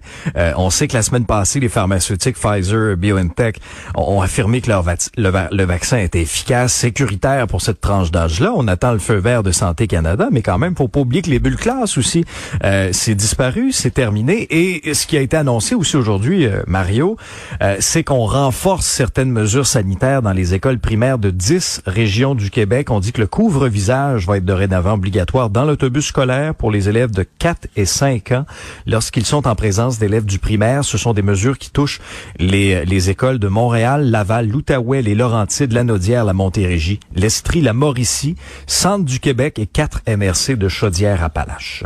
on 0.58 0.70
sait 0.70 0.88
que 0.88 0.94
la 0.94 1.04
semaine 1.04 1.26
passée, 1.26 1.60
les 1.60 1.70
pharmaceutiques 1.70 2.38
Pfizer, 2.38 2.98
BioNTech 2.98 3.60
ont, 3.96 4.22
affirmé 4.22 4.62
que 4.62 4.70
leur 4.70 4.84
le, 5.18 5.64
vaccin 5.66 5.98
était 5.98 6.22
efficace, 6.22 6.74
sécuritaire 6.74 7.48
pour 7.48 7.62
cette 7.62 7.82
tranche 7.82 8.12
d'âge-là. 8.12 8.54
On 8.56 8.68
attend 8.68 8.92
le 8.92 9.00
feu 9.00 9.16
vert 9.16 9.44
de 9.44 9.52
Santé 9.52 9.88
Canada, 9.88 10.30
mais 10.32 10.42
quand 10.42 10.58
même, 10.58 10.76
faut 10.76 10.88
pas 10.88 11.02
oublier 11.02 11.22
que 11.22 11.30
les 11.30 11.40
bulles 11.40 11.56
classes 11.58 11.98
aussi, 11.98 12.26
euh, 12.64 12.90
c'est 12.92 13.16
disparu, 13.16 13.72
c'est 13.72 13.94
terminé. 13.94 14.48
Et 14.50 14.94
ce 14.94 15.08
qui 15.08 15.18
a 15.18 15.22
été 15.22 15.38
annoncé 15.38 15.76
aussi 15.76 15.96
aujourd'hui, 15.96 16.46
euh, 16.46 16.62
Mario, 16.68 17.18
euh, 17.62 17.78
c'est 17.80 18.04
qu'on 18.04 18.26
renforce 18.26 18.86
certaines 18.86 19.32
mesures 19.32 19.68
sanitaires 19.68 20.22
dans 20.22 20.34
les 20.34 20.54
écoles 20.54 20.80
primaires 20.80 21.18
de 21.18 21.32
10 21.36 21.82
régions 21.86 22.34
du 22.34 22.50
Québec. 22.50 22.90
On 22.90 23.00
dit 23.00 23.12
que 23.12 23.22
le 23.22 23.28
couvre-visage 23.28 24.26
va 24.26 24.38
être 24.38 24.46
dorénavant 24.46 24.94
obligatoire 24.94 25.50
dans 25.50 25.66
l'autobus 25.66 26.06
scolaire 26.06 26.56
pour 26.56 26.72
les 26.72 26.88
élèves 26.88 27.12
de 27.12 27.24
4 27.24 27.68
et 27.76 27.86
5 27.86 28.32
ans 28.32 28.46
lorsqu'ils 28.88 29.26
sont 29.26 29.48
en 29.48 29.56
présence 29.56 30.00
d'élèves 30.00 30.26
du 30.26 30.40
primaire. 30.40 30.86
Ce 30.86 30.98
sont 30.98 31.14
des 31.14 31.22
mesures 31.22 31.58
qui 31.58 31.70
touche 31.70 32.00
les, 32.40 32.86
les 32.86 33.10
écoles 33.10 33.40
de 33.40 33.48
Montréal, 33.48 34.10
Laval, 34.10 34.48
l'Outaouais, 34.48 35.02
les 35.02 35.16
Laurentides, 35.16 35.74
la 35.74 35.84
Naudière, 35.84 36.24
la 36.24 36.34
Montérégie, 36.34 37.00
l'Estrie, 37.14 37.62
la 37.62 37.74
Mauricie, 37.74 38.36
Centre 38.66 39.04
du 39.04 39.20
Québec 39.20 39.60
et 39.60 39.68
quatre 39.68 40.02
MRC 40.08 40.56
de 40.56 40.70
Chaudière-Appalaches. 40.70 41.84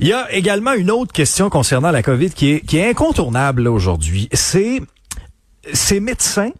Il 0.00 0.06
y 0.08 0.12
a 0.12 0.32
également 0.32 0.74
une 0.74 0.90
autre 0.90 1.12
question 1.12 1.50
concernant 1.50 1.90
la 1.90 2.02
COVID 2.02 2.30
qui 2.30 2.50
est, 2.50 2.60
qui 2.60 2.78
est 2.78 2.88
incontournable 2.88 3.66
aujourd'hui. 3.66 4.28
C'est 4.32 4.80
ces 5.72 6.00
médecins 6.00 6.50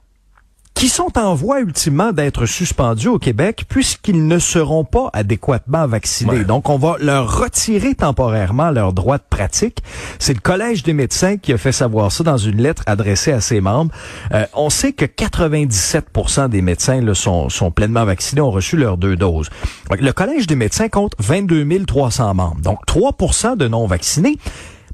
qui 0.79 0.89
sont 0.89 1.19
en 1.19 1.35
voie 1.35 1.59
ultimement 1.59 2.13
d'être 2.13 2.47
suspendus 2.47 3.09
au 3.09 3.19
Québec 3.19 3.65
puisqu'ils 3.69 4.29
ne 4.29 4.39
seront 4.39 4.85
pas 4.85 5.11
adéquatement 5.13 5.89
vaccinés. 5.89 6.45
Donc, 6.45 6.69
on 6.69 6.79
va 6.79 6.95
leur 7.01 7.41
retirer 7.41 7.97
temporairement 7.97 8.71
leurs 8.71 8.93
droits 8.93 9.19
de 9.19 9.25
pratique. 9.29 9.83
C'est 10.21 10.35
le 10.35 10.41
Collège 10.41 10.85
des 10.85 10.93
médecins 10.93 11.37
qui 11.37 11.53
a 11.53 11.59
fait 11.59 11.73
savoir 11.73 12.13
ça 12.13 12.23
dans 12.23 12.37
une 12.37 12.63
lettre 12.63 12.85
adressée 12.87 13.33
à 13.33 13.41
ses 13.41 13.61
membres. 13.61 13.91
Euh, 14.33 14.47
on 14.55 14.71
sait 14.71 14.93
que 14.93 15.05
97% 15.05 16.49
des 16.49 16.63
médecins 16.63 17.01
là, 17.01 17.13
sont, 17.13 17.49
sont 17.49 17.73
pleinement 17.73 18.05
vaccinés, 18.05 18.41
ont 18.41 18.53
reçu 18.53 18.77
leurs 18.77 18.99
deux 18.99 19.17
doses. 19.17 19.51
Le 19.91 20.13
Collège 20.13 20.47
des 20.47 20.55
médecins 20.55 20.89
compte 20.89 21.15
22 21.19 21.87
300 21.87 22.35
membres. 22.35 22.61
Donc, 22.61 22.79
3% 22.87 23.57
de 23.57 23.67
non-vaccinés 23.67 24.39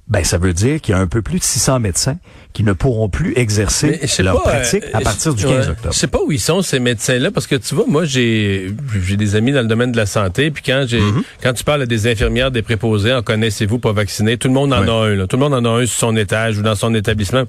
ben 0.06 0.22
ça 0.22 0.36
veut 0.36 0.52
dire 0.52 0.82
qu'il 0.82 0.94
y 0.94 0.98
a 0.98 1.00
un 1.00 1.06
peu 1.06 1.22
plus 1.22 1.38
de 1.38 1.44
600 1.44 1.80
médecins 1.80 2.18
qui 2.52 2.62
ne 2.62 2.74
pourront 2.74 3.08
plus 3.08 3.32
exercer 3.36 4.00
leur 4.18 4.42
pratique 4.42 4.84
à 4.92 4.98
euh, 4.98 5.00
partir 5.00 5.34
du 5.34 5.44
15 5.44 5.70
octobre. 5.70 5.94
Je 5.94 5.98
sais 5.98 6.08
pas 6.08 6.18
où 6.22 6.30
ils 6.30 6.40
sont 6.40 6.60
ces 6.60 6.78
médecins-là 6.78 7.30
parce 7.30 7.46
que 7.46 7.56
tu 7.56 7.74
vois, 7.74 7.86
moi 7.88 8.04
j'ai 8.04 8.70
j'ai 9.02 9.16
des 9.16 9.34
amis 9.34 9.52
dans 9.52 9.62
le 9.62 9.66
domaine 9.66 9.92
de 9.92 9.96
la 9.96 10.04
santé 10.04 10.50
puis 10.50 10.62
quand 10.64 10.84
j'ai 10.86 11.00
mm-hmm. 11.00 11.22
quand 11.42 11.54
tu 11.54 11.64
parles 11.64 11.82
à 11.82 11.86
des 11.86 12.06
infirmières, 12.06 12.50
des 12.50 12.60
préposés, 12.60 13.14
en 13.14 13.22
connaissez-vous 13.22 13.78
pas 13.78 13.92
vaccinés, 13.92 14.36
tout 14.36 14.48
le 14.48 14.54
monde 14.54 14.74
en 14.74 14.86
a 14.86 15.06
un. 15.06 15.14
Là. 15.14 15.26
Tout 15.26 15.36
le 15.36 15.48
monde 15.48 15.54
en 15.54 15.64
a 15.64 15.82
un 15.82 15.86
sur 15.86 15.98
son 15.98 16.16
étage 16.16 16.58
ou 16.58 16.62
dans 16.62 16.74
son 16.74 16.94
établissement. 16.94 17.44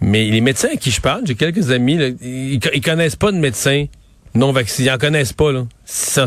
Mais 0.00 0.24
les 0.24 0.40
médecins 0.40 0.70
à 0.72 0.76
qui 0.76 0.90
je 0.90 1.00
parle, 1.00 1.22
j'ai 1.24 1.36
quelques 1.36 1.70
amis, 1.70 1.96
là, 1.96 2.08
ils, 2.20 2.54
ils, 2.54 2.80
connaissent 2.82 3.16
pas 3.16 3.30
de 3.30 3.38
médecins 3.38 3.86
non 4.34 4.52
vaccinés, 4.52 4.88
ils 4.88 4.92
en 4.92 4.98
connaissent 4.98 5.32
pas 5.32 5.52
là. 5.52 5.64
Ça, 5.84 6.26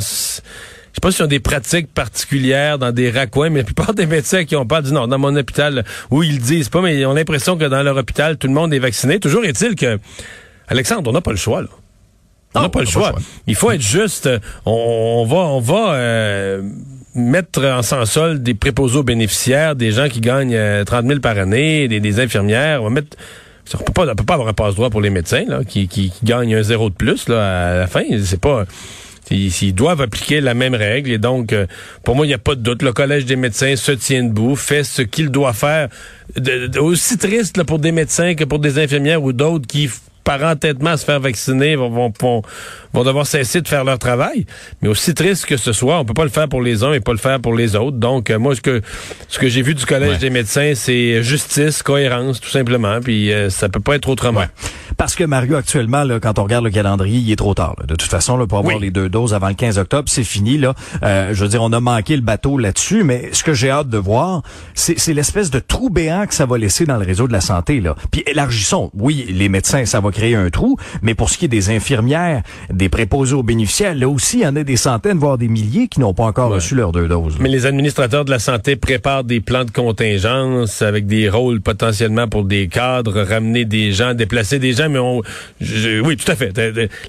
sais 0.97 1.01
pas 1.01 1.11
s'ils 1.11 1.25
ont 1.25 1.27
des 1.27 1.39
pratiques 1.39 1.93
particulières 1.93 2.79
dans 2.79 2.91
des 2.91 3.11
raccoins, 3.11 3.49
mais 3.49 3.59
la 3.59 3.65
plupart 3.65 3.93
des 3.93 4.05
médecins 4.05 4.45
qui 4.45 4.55
ont 4.55 4.65
pas 4.65 4.81
dit 4.81 4.91
non, 4.91 5.07
dans 5.07 5.19
mon 5.19 5.35
hôpital, 5.35 5.85
où 6.09 6.23
ils 6.23 6.35
le 6.35 6.41
disent 6.41 6.69
pas, 6.69 6.81
mais 6.81 6.97
ils 6.97 7.05
ont 7.05 7.13
l'impression 7.13 7.57
que 7.57 7.65
dans 7.65 7.83
leur 7.83 7.97
hôpital, 7.97 8.37
tout 8.37 8.47
le 8.47 8.53
monde 8.53 8.73
est 8.73 8.79
vacciné. 8.79 9.19
Toujours 9.19 9.45
est-il 9.45 9.75
que, 9.75 9.99
Alexandre, 10.67 11.09
on 11.09 11.13
n'a 11.13 11.21
pas 11.21 11.31
le 11.31 11.37
choix, 11.37 11.61
là. 11.61 11.67
On 12.55 12.61
n'a 12.61 12.69
pas, 12.69 12.79
le 12.79 12.87
choix. 12.87 13.13
Il 13.45 13.53
faut 13.53 13.69
être 13.69 13.81
juste. 13.81 14.27
On, 14.65 15.25
va, 15.29 15.37
on 15.37 15.59
va 15.59 15.93
euh, 15.93 16.63
mettre 17.13 17.63
en 17.63 17.83
sans 17.83 18.05
sol 18.05 18.41
des 18.41 18.55
préposés 18.55 18.97
aux 18.97 19.03
bénéficiaires, 19.03 19.75
des 19.75 19.91
gens 19.91 20.09
qui 20.09 20.21
gagnent 20.21 20.57
30 20.85 21.05
euh, 21.05 21.07
000 21.07 21.19
par 21.19 21.37
année, 21.37 21.87
des, 21.87 22.19
infirmières. 22.19 22.81
On 22.81 22.85
va 22.85 22.89
mettre. 22.89 23.15
On 23.75 23.83
peut 23.83 23.93
pas, 23.93 24.15
peut 24.15 24.23
pas 24.23 24.35
avoir 24.35 24.47
un 24.47 24.53
passe-droit 24.53 24.89
pour 24.89 25.01
les 25.01 25.11
médecins 25.11 25.43
là, 25.45 25.59
qui, 25.63 25.87
qui, 25.87 26.09
qui 26.09 26.25
gagnent 26.25 26.55
un 26.55 26.63
zéro 26.63 26.89
de 26.89 26.95
plus 26.95 27.27
là, 27.27 27.73
à 27.73 27.77
la 27.79 27.87
fin. 27.87 28.03
C'est 28.23 28.39
pas. 28.39 28.65
Ils, 29.29 29.73
doivent 29.73 30.01
appliquer 30.01 30.41
la 30.41 30.53
même 30.53 30.75
règle. 30.75 31.11
Et 31.11 31.17
donc, 31.17 31.53
euh, 31.53 31.67
pour 32.03 32.15
moi, 32.15 32.25
il 32.25 32.29
n'y 32.29 32.35
a 32.35 32.39
pas 32.39 32.55
de 32.55 32.61
doute. 32.61 32.81
Le 32.81 32.93
Collège 32.93 33.25
des 33.25 33.35
médecins 33.35 33.75
se 33.75 33.91
tient 33.91 34.23
debout, 34.23 34.55
fait 34.55 34.83
ce 34.83 35.01
qu'il 35.01 35.29
doit 35.29 35.53
faire. 35.53 35.89
aussi 36.79 37.17
triste 37.17 37.61
pour 37.63 37.79
des 37.79 37.91
médecins 37.91 38.35
que 38.35 38.43
pour 38.43 38.59
des 38.59 38.79
infirmières 38.79 39.23
ou 39.23 39.33
d'autres 39.33 39.67
qui 39.67 39.89
par 40.27 40.43
entêtement 40.43 40.89
à 40.89 40.97
se 40.97 41.05
faire 41.05 41.21
vacciner 41.21 41.77
vont, 41.77 41.89
vont, 41.89 42.41
vont, 42.93 43.03
devoir 43.05 43.25
cesser 43.25 43.61
de 43.61 43.67
faire 43.69 43.85
leur 43.85 43.97
travail. 43.97 44.45
Mais 44.81 44.89
aussi 44.89 45.13
triste 45.13 45.45
que 45.45 45.55
ce 45.55 45.71
soit, 45.71 45.97
on 45.99 46.03
peut 46.03 46.13
pas 46.13 46.25
le 46.25 46.29
faire 46.29 46.49
pour 46.49 46.61
les 46.61 46.83
uns 46.83 46.91
et 46.91 46.99
pas 46.99 47.13
le 47.13 47.17
faire 47.17 47.39
pour 47.39 47.55
les 47.55 47.77
autres. 47.77 47.95
Donc, 47.95 48.29
euh, 48.29 48.37
moi, 48.37 48.53
ce 48.53 48.59
que, 48.59 48.81
ce 49.29 49.39
que 49.39 49.47
j'ai 49.47 49.61
vu 49.61 49.73
du 49.73 49.85
Collège 49.85 50.17
des 50.19 50.29
médecins, 50.29 50.73
c'est 50.75 51.23
justice, 51.23 51.81
cohérence, 51.81 52.41
tout 52.41 52.49
simplement. 52.49 52.99
Puis, 52.99 53.31
euh, 53.31 53.49
ça 53.49 53.69
peut 53.69 53.79
pas 53.79 53.95
être 53.95 54.09
autrement. 54.09 54.43
Parce 54.97 55.15
que 55.15 55.23
Mario, 55.23 55.55
actuellement, 55.55 56.03
là, 56.03 56.19
quand 56.19 56.39
on 56.39 56.43
regarde 56.43 56.65
le 56.65 56.71
calendrier, 56.71 57.19
il 57.19 57.31
est 57.31 57.37
trop 57.37 57.53
tard. 57.53 57.77
De 57.87 57.95
toute 57.95 58.09
façon, 58.09 58.35
là, 58.35 58.47
pour 58.47 58.57
avoir 58.57 58.79
les 58.79 58.91
deux 58.91 59.07
doses 59.07 59.33
avant 59.33 59.47
le 59.47 59.53
15 59.53 59.77
octobre, 59.77 60.09
c'est 60.09 60.25
fini. 60.25 60.57
Là. 60.57 60.73
Euh, 61.03 61.33
je 61.33 61.41
veux 61.41 61.49
dire, 61.49 61.63
on 61.63 61.71
a 61.71 61.79
manqué 61.79 62.17
le 62.17 62.21
bateau 62.21 62.57
là-dessus, 62.57 63.03
mais 63.03 63.29
ce 63.31 63.43
que 63.43 63.53
j'ai 63.53 63.69
hâte 63.69 63.87
de 63.87 63.97
voir, 63.97 64.41
c'est 64.73 65.13
l'espèce 65.13 65.51
de 65.51 65.59
trou 65.59 65.89
béant 65.89 66.25
que 66.27 66.33
ça 66.33 66.45
va 66.45 66.57
laisser 66.57 66.85
dans 66.85 66.97
le 66.97 67.05
réseau 67.05 67.29
de 67.29 67.33
la 67.33 67.41
santé. 67.41 67.79
Là. 67.79 67.95
Puis 68.11 68.23
élargissons. 68.27 68.91
Oui, 68.93 69.25
les 69.29 69.47
médecins, 69.47 69.85
ça 69.85 70.01
va 70.01 70.11
créer 70.17 70.35
un 70.35 70.49
trou. 70.49 70.77
Mais 71.01 71.13
pour 71.13 71.29
ce 71.29 71.37
qui 71.37 71.45
est 71.45 71.49
des 71.49 71.69
infirmières, 71.69 72.41
des 72.73 72.89
préposés 72.89 73.35
aux 73.35 73.43
bénéficiaires, 73.43 73.93
là 73.93 74.09
aussi, 74.09 74.39
il 74.39 74.43
y 74.43 74.47
en 74.47 74.55
a 74.55 74.63
des 74.63 74.75
centaines, 74.75 75.19
voire 75.19 75.37
des 75.37 75.47
milliers 75.47 75.87
qui 75.87 75.99
n'ont 75.99 76.13
pas 76.13 76.23
encore 76.23 76.51
reçu 76.51 76.73
leurs 76.75 76.91
deux 76.91 77.07
doses. 77.07 77.37
Mais 77.39 77.49
les 77.49 77.65
administrateurs 77.65 78.25
de 78.25 78.31
la 78.31 78.39
santé 78.39 78.75
préparent 78.75 79.23
des 79.23 79.39
plans 79.39 79.65
de 79.65 79.71
contingence 79.71 80.81
avec 80.81 81.05
des 81.05 81.29
rôles 81.29 81.61
potentiellement 81.61 82.27
pour 82.27 82.45
des 82.45 82.67
cadres, 82.67 83.21
ramener 83.21 83.65
des 83.65 83.91
gens, 83.91 84.13
déplacer 84.13 84.57
des 84.57 84.73
gens, 84.73 84.89
mais 84.89 84.99
on, 84.99 85.21
oui, 86.03 86.17
tout 86.17 86.31
à 86.31 86.35
fait. 86.35 86.51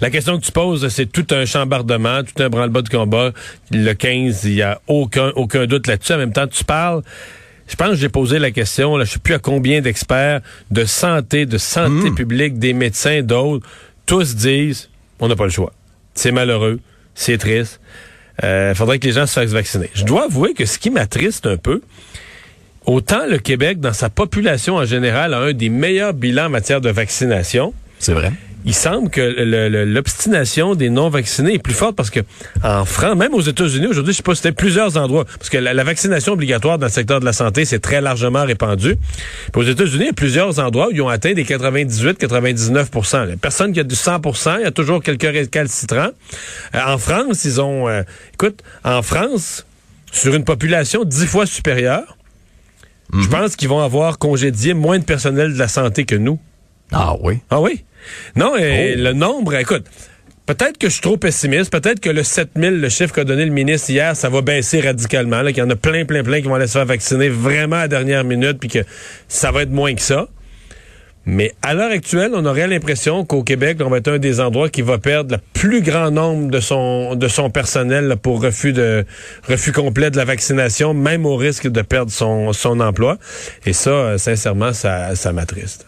La 0.01 0.11
question 0.11 0.39
que 0.39 0.45
tu 0.45 0.53
poses, 0.53 0.87
c'est 0.89 1.11
tout 1.11 1.27
un 1.31 1.47
chambardement, 1.47 2.23
tout 2.23 2.43
un 2.43 2.49
branle-bas 2.49 2.83
de 2.83 2.89
combat. 2.89 3.33
Le 3.71 3.93
15, 3.93 4.45
il 4.45 4.55
y 4.55 4.63
a 4.63 4.81
aucun, 4.87 5.33
aucun 5.37 5.67
doute 5.67 5.87
là-dessus. 5.87 6.13
En 6.13 6.19
même 6.19 6.33
temps, 6.33 6.47
tu 6.47 6.65
parles 6.65 7.03
je 7.69 7.77
pense 7.77 7.91
que 7.91 7.97
j'ai 7.97 8.09
posé 8.09 8.39
la 8.39 8.51
question, 8.51 8.97
là, 8.97 9.05
je 9.05 9.13
sais 9.13 9.19
plus 9.19 9.35
à 9.35 9.39
combien 9.39 9.81
d'experts 9.81 10.41
de 10.71 10.85
santé, 10.85 11.47
de 11.47 11.59
santé 11.59 12.11
hmm. 12.11 12.15
publique, 12.15 12.59
des 12.59 12.73
médecins, 12.73 13.23
d'autres, 13.23 13.67
tous 14.07 14.35
disent, 14.35 14.89
on 15.21 15.29
n'a 15.29 15.37
pas 15.37 15.45
le 15.45 15.51
choix. 15.51 15.73
C'est 16.15 16.33
malheureux, 16.33 16.81
c'est 17.15 17.39
triste. 17.39 17.81
Il 18.43 18.47
euh, 18.47 18.75
faudrait 18.75 18.99
que 18.99 19.07
les 19.07 19.13
gens 19.13 19.27
se 19.27 19.35
fassent 19.35 19.51
vacciner. 19.51 19.91
Je 19.95 20.05
dois 20.05 20.25
avouer 20.25 20.55
que 20.55 20.65
ce 20.65 20.79
qui 20.79 20.91
m'attriste 20.91 21.47
un 21.47 21.57
peu, 21.57 21.83
autant 22.87 23.27
le 23.27 23.39
Québec, 23.39 23.81
dans 23.81 23.93
sa 23.93 24.09
population 24.09 24.77
en 24.77 24.85
général, 24.85 25.35
a 25.35 25.39
un 25.39 25.53
des 25.53 25.69
meilleurs 25.69 26.15
bilans 26.15 26.47
en 26.47 26.51
matière 26.51 26.81
de 26.81 26.91
vaccination. 26.91 27.75
C'est 27.99 28.15
vrai 28.15 28.33
il 28.65 28.75
semble 28.75 29.09
que 29.11 29.21
l'obstination 29.85 30.75
des 30.75 30.91
non-vaccinés 30.91 31.55
est 31.55 31.59
plus 31.59 31.75
forte 31.75 31.95
parce 31.97 32.11
que 32.11 32.21
en 32.63 32.85
France, 32.85 33.17
même 33.17 33.35
aux 33.35 33.41
États-Unis, 33.41 33.87
aujourd'hui, 33.87 34.13
je 34.13 34.19
sais 34.19 34.23
pas, 34.23 34.35
c'était 34.35 34.53
plusieurs 34.53 34.97
endroits, 34.97 35.25
parce 35.25 35.49
que 35.49 35.59
la, 35.59 35.85
vaccination 35.85 36.33
obligatoire 36.33 36.79
dans 36.79 36.87
le 36.87 36.93
secteur 36.93 37.21
de 37.21 37.25
la 37.25 37.33
santé, 37.33 37.65
c'est 37.65 37.79
très 37.79 38.01
largement 38.01 38.45
répandu. 38.45 38.97
Puis 39.53 39.63
aux 39.63 39.65
États-Unis, 39.65 40.05
il 40.05 40.07
y 40.07 40.11
a 40.11 40.13
plusieurs 40.13 40.59
endroits 40.59 40.89
où 40.89 40.91
ils 40.93 41.03
ont 41.03 41.09
atteint 41.09 41.33
des 41.33 41.45
98-99% 41.45 43.37
Personne 43.37 43.73
qui 43.73 43.81
a 43.81 43.85
du 43.85 43.95
100% 43.95 44.57
il 44.59 44.63
y 44.63 44.67
a 44.67 44.71
toujours 44.71 45.03
quelques 45.03 45.23
récalcitrants. 45.23 46.11
Euh, 46.75 46.81
en 46.87 46.99
France, 46.99 47.45
ils 47.45 47.61
ont... 47.61 47.89
Euh, 47.89 48.03
écoute, 48.35 48.63
en 48.85 49.03
France, 49.03 49.67
sur 50.13 50.35
une 50.35 50.45
population 50.45 51.05
dix 51.05 51.27
fois 51.27 51.47
supérieure, 51.47 52.17
je 53.13 53.19
mhm. 53.19 53.29
pense 53.29 53.57
qu'ils 53.57 53.69
vont 53.69 53.81
avoir 53.81 54.19
congédié 54.19 54.75
moins 54.75 54.99
de 54.99 55.05
personnel 55.05 55.55
de 55.55 55.59
la 55.59 55.69
santé 55.69 56.05
que 56.05 56.15
nous. 56.15 56.39
Ah 56.93 57.15
oui? 57.21 57.39
Ah 57.51 57.61
oui? 57.61 57.85
Non, 58.37 58.57
et 58.57 58.95
oh. 58.97 59.01
le 59.01 59.13
nombre, 59.13 59.55
écoute, 59.55 59.85
peut-être 60.47 60.79
que 60.79 60.89
je 60.89 60.95
suis 60.95 61.03
trop 61.03 61.17
pessimiste, 61.17 61.71
peut-être 61.71 62.01
que 62.01 62.11
le 62.11 62.23
7000, 62.23 62.81
le 62.81 62.89
chiffre 62.89 63.15
qu'a 63.15 63.25
donné 63.25 63.45
le 63.45 63.53
ministre 63.53 63.91
hier, 63.91 64.17
ça 64.17 64.29
va 64.29 64.41
baisser 64.41 64.81
radicalement, 64.81 65.45
qu'il 65.47 65.59
y 65.59 65.63
en 65.63 65.71
a 65.71 65.77
plein, 65.77 66.05
plein, 66.05 66.23
plein 66.23 66.41
qui 66.41 66.49
vont 66.49 66.55
aller 66.55 66.67
se 66.67 66.73
faire 66.73 66.87
vacciner 66.87 67.29
vraiment 67.29 67.77
à 67.77 67.81
la 67.81 67.89
dernière 67.89 68.25
minute, 68.25 68.59
puis 68.59 68.69
que 68.69 68.81
ça 69.29 69.51
va 69.51 69.63
être 69.63 69.71
moins 69.71 69.95
que 69.95 70.01
ça. 70.01 70.29
Mais 71.31 71.53
à 71.61 71.75
l'heure 71.75 71.91
actuelle, 71.91 72.31
on 72.35 72.47
aurait 72.47 72.67
l'impression 72.67 73.23
qu'au 73.27 73.43
Québec, 73.43 73.77
on 73.85 73.91
va 73.91 73.99
être 73.99 74.09
un 74.09 74.19
des 74.19 74.41
endroits 74.41 74.71
qui 74.71 74.81
va 74.81 74.97
perdre 74.97 75.35
le 75.35 75.41
plus 75.53 75.83
grand 75.83 76.11
nombre 76.11 76.51
de 76.51 76.59
son 76.59 77.17
de 77.17 77.29
son 77.29 77.51
personnel 77.51 78.17
pour 78.23 78.43
refus 78.43 78.73
de 78.73 79.05
refus 79.47 79.73
complet 79.73 80.11
de 80.11 80.17
la 80.17 80.25
vaccination, 80.25 80.95
même 80.95 81.27
au 81.27 81.37
risque 81.37 81.69
de 81.69 81.83
perdre 81.83 82.11
son, 82.11 82.55
son 82.55 82.81
emploi. 82.81 83.19
Et 83.67 83.75
ça, 83.75 83.91
euh, 83.91 84.17
sincèrement, 84.17 84.73
ça, 84.73 85.15
ça 85.17 85.35
m'attriste. 85.35 85.87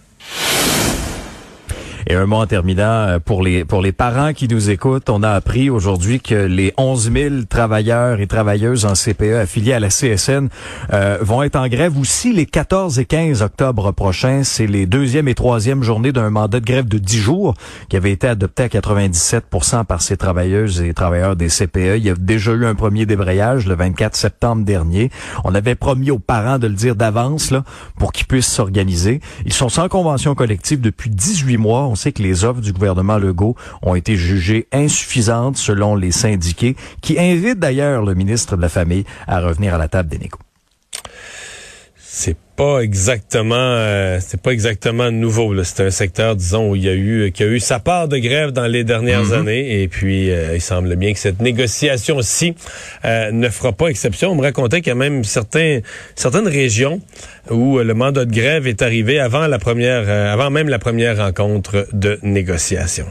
Et 2.06 2.14
un 2.14 2.26
mot 2.26 2.36
en 2.36 2.46
terminant, 2.46 2.82
euh, 2.82 3.18
pour 3.18 3.42
les, 3.42 3.64
pour 3.64 3.82
les 3.82 3.92
parents 3.92 4.32
qui 4.32 4.48
nous 4.48 4.70
écoutent, 4.70 5.10
on 5.10 5.22
a 5.22 5.30
appris 5.30 5.70
aujourd'hui 5.70 6.20
que 6.20 6.34
les 6.34 6.72
11 6.76 7.12
000 7.12 7.34
travailleurs 7.48 8.20
et 8.20 8.26
travailleuses 8.26 8.86
en 8.86 8.94
CPE 8.94 9.36
affiliés 9.42 9.74
à 9.74 9.80
la 9.80 9.88
CSN 9.88 10.48
euh, 10.92 11.18
vont 11.20 11.42
être 11.42 11.56
en 11.56 11.68
grève 11.68 11.98
aussi 11.98 12.32
les 12.32 12.46
14 12.46 12.98
et 12.98 13.04
15 13.04 13.42
octobre 13.42 13.92
prochains. 13.92 14.42
C'est 14.44 14.66
les 14.66 14.86
deuxième 14.86 15.28
et 15.28 15.34
troisième 15.34 15.82
journées 15.82 16.12
d'un 16.12 16.30
mandat 16.30 16.60
de 16.60 16.64
grève 16.64 16.88
de 16.88 16.98
10 16.98 17.18
jours 17.18 17.54
qui 17.88 17.96
avait 17.96 18.12
été 18.12 18.26
adopté 18.26 18.62
à 18.64 18.68
97% 18.68 19.84
par 19.84 20.02
ces 20.02 20.16
travailleuses 20.16 20.80
et 20.80 20.94
travailleurs 20.94 21.36
des 21.36 21.48
CPE. 21.48 21.96
Il 21.98 22.04
y 22.04 22.10
a 22.10 22.14
déjà 22.14 22.52
eu 22.52 22.64
un 22.64 22.74
premier 22.74 23.06
débrayage 23.06 23.66
le 23.66 23.74
24 23.74 24.16
septembre 24.16 24.64
dernier. 24.64 25.10
On 25.44 25.54
avait 25.54 25.74
promis 25.74 26.10
aux 26.10 26.18
parents 26.18 26.58
de 26.58 26.66
le 26.66 26.74
dire 26.74 26.96
d'avance 26.96 27.50
là 27.50 27.64
pour 27.98 28.12
qu'ils 28.12 28.26
puissent 28.26 28.50
s'organiser. 28.50 29.20
Ils 29.44 29.52
sont 29.52 29.68
sans 29.68 29.88
convention 29.88 30.34
collective 30.34 30.80
depuis 30.80 31.10
18 31.10 31.56
mois 31.56 31.89
sait 31.94 32.12
que 32.12 32.22
les 32.22 32.44
offres 32.44 32.60
du 32.60 32.72
gouvernement 32.72 33.18
Legault 33.18 33.56
ont 33.82 33.94
été 33.94 34.16
jugées 34.16 34.66
insuffisantes 34.72 35.56
selon 35.56 35.94
les 35.94 36.12
syndiqués, 36.12 36.76
qui 37.00 37.18
invitent 37.18 37.58
d'ailleurs 37.60 38.04
le 38.04 38.14
ministre 38.14 38.56
de 38.56 38.62
la 38.62 38.68
Famille 38.68 39.04
à 39.26 39.40
revenir 39.40 39.74
à 39.74 39.78
la 39.78 39.88
table 39.88 40.08
des 40.08 40.18
négociations 40.18 40.49
c'est 42.12 42.36
pas 42.56 42.80
exactement 42.80 43.54
euh, 43.54 44.18
c'est 44.20 44.42
pas 44.42 44.50
exactement 44.50 45.12
nouveau 45.12 45.62
c'est 45.62 45.84
un 45.84 45.90
secteur 45.92 46.34
disons 46.34 46.70
où 46.70 46.74
il 46.74 46.82
y 46.82 46.88
a 46.88 46.94
eu 46.94 47.30
qui 47.30 47.44
a 47.44 47.46
eu 47.46 47.60
sa 47.60 47.78
part 47.78 48.08
de 48.08 48.18
grève 48.18 48.50
dans 48.50 48.66
les 48.66 48.82
dernières 48.82 49.26
mm-hmm. 49.26 49.38
années. 49.38 49.82
Et 49.82 49.86
puis 49.86 50.32
euh, 50.32 50.56
il 50.56 50.60
semble 50.60 50.96
bien 50.96 51.12
que 51.12 51.20
cette 51.20 51.40
négociation 51.40 52.20
ci 52.20 52.56
euh, 53.04 53.30
ne 53.30 53.48
fera 53.48 53.70
pas 53.70 53.86
exception. 53.86 54.32
On 54.32 54.34
me 54.34 54.42
racontait 54.42 54.80
qu'il 54.80 54.88
y 54.88 54.90
a 54.90 54.96
même 54.96 55.22
certains 55.22 55.82
certaines 56.16 56.48
régions 56.48 57.00
où 57.48 57.78
le 57.78 57.94
mandat 57.94 58.24
de 58.24 58.34
grève 58.34 58.66
est 58.66 58.82
arrivé 58.82 59.20
avant 59.20 59.46
la 59.46 59.60
première 59.60 60.10
avant 60.10 60.50
même 60.50 60.68
la 60.68 60.80
première 60.80 61.16
rencontre 61.16 61.86
de 61.92 62.18
négociation. 62.24 63.06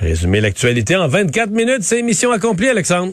Résumer 0.00 0.40
l'actualité 0.40 0.96
en 0.96 1.06
24 1.06 1.50
minutes. 1.50 1.82
C'est 1.82 2.02
mission 2.02 2.32
accomplie 2.32 2.68
Alexandre 2.68 3.12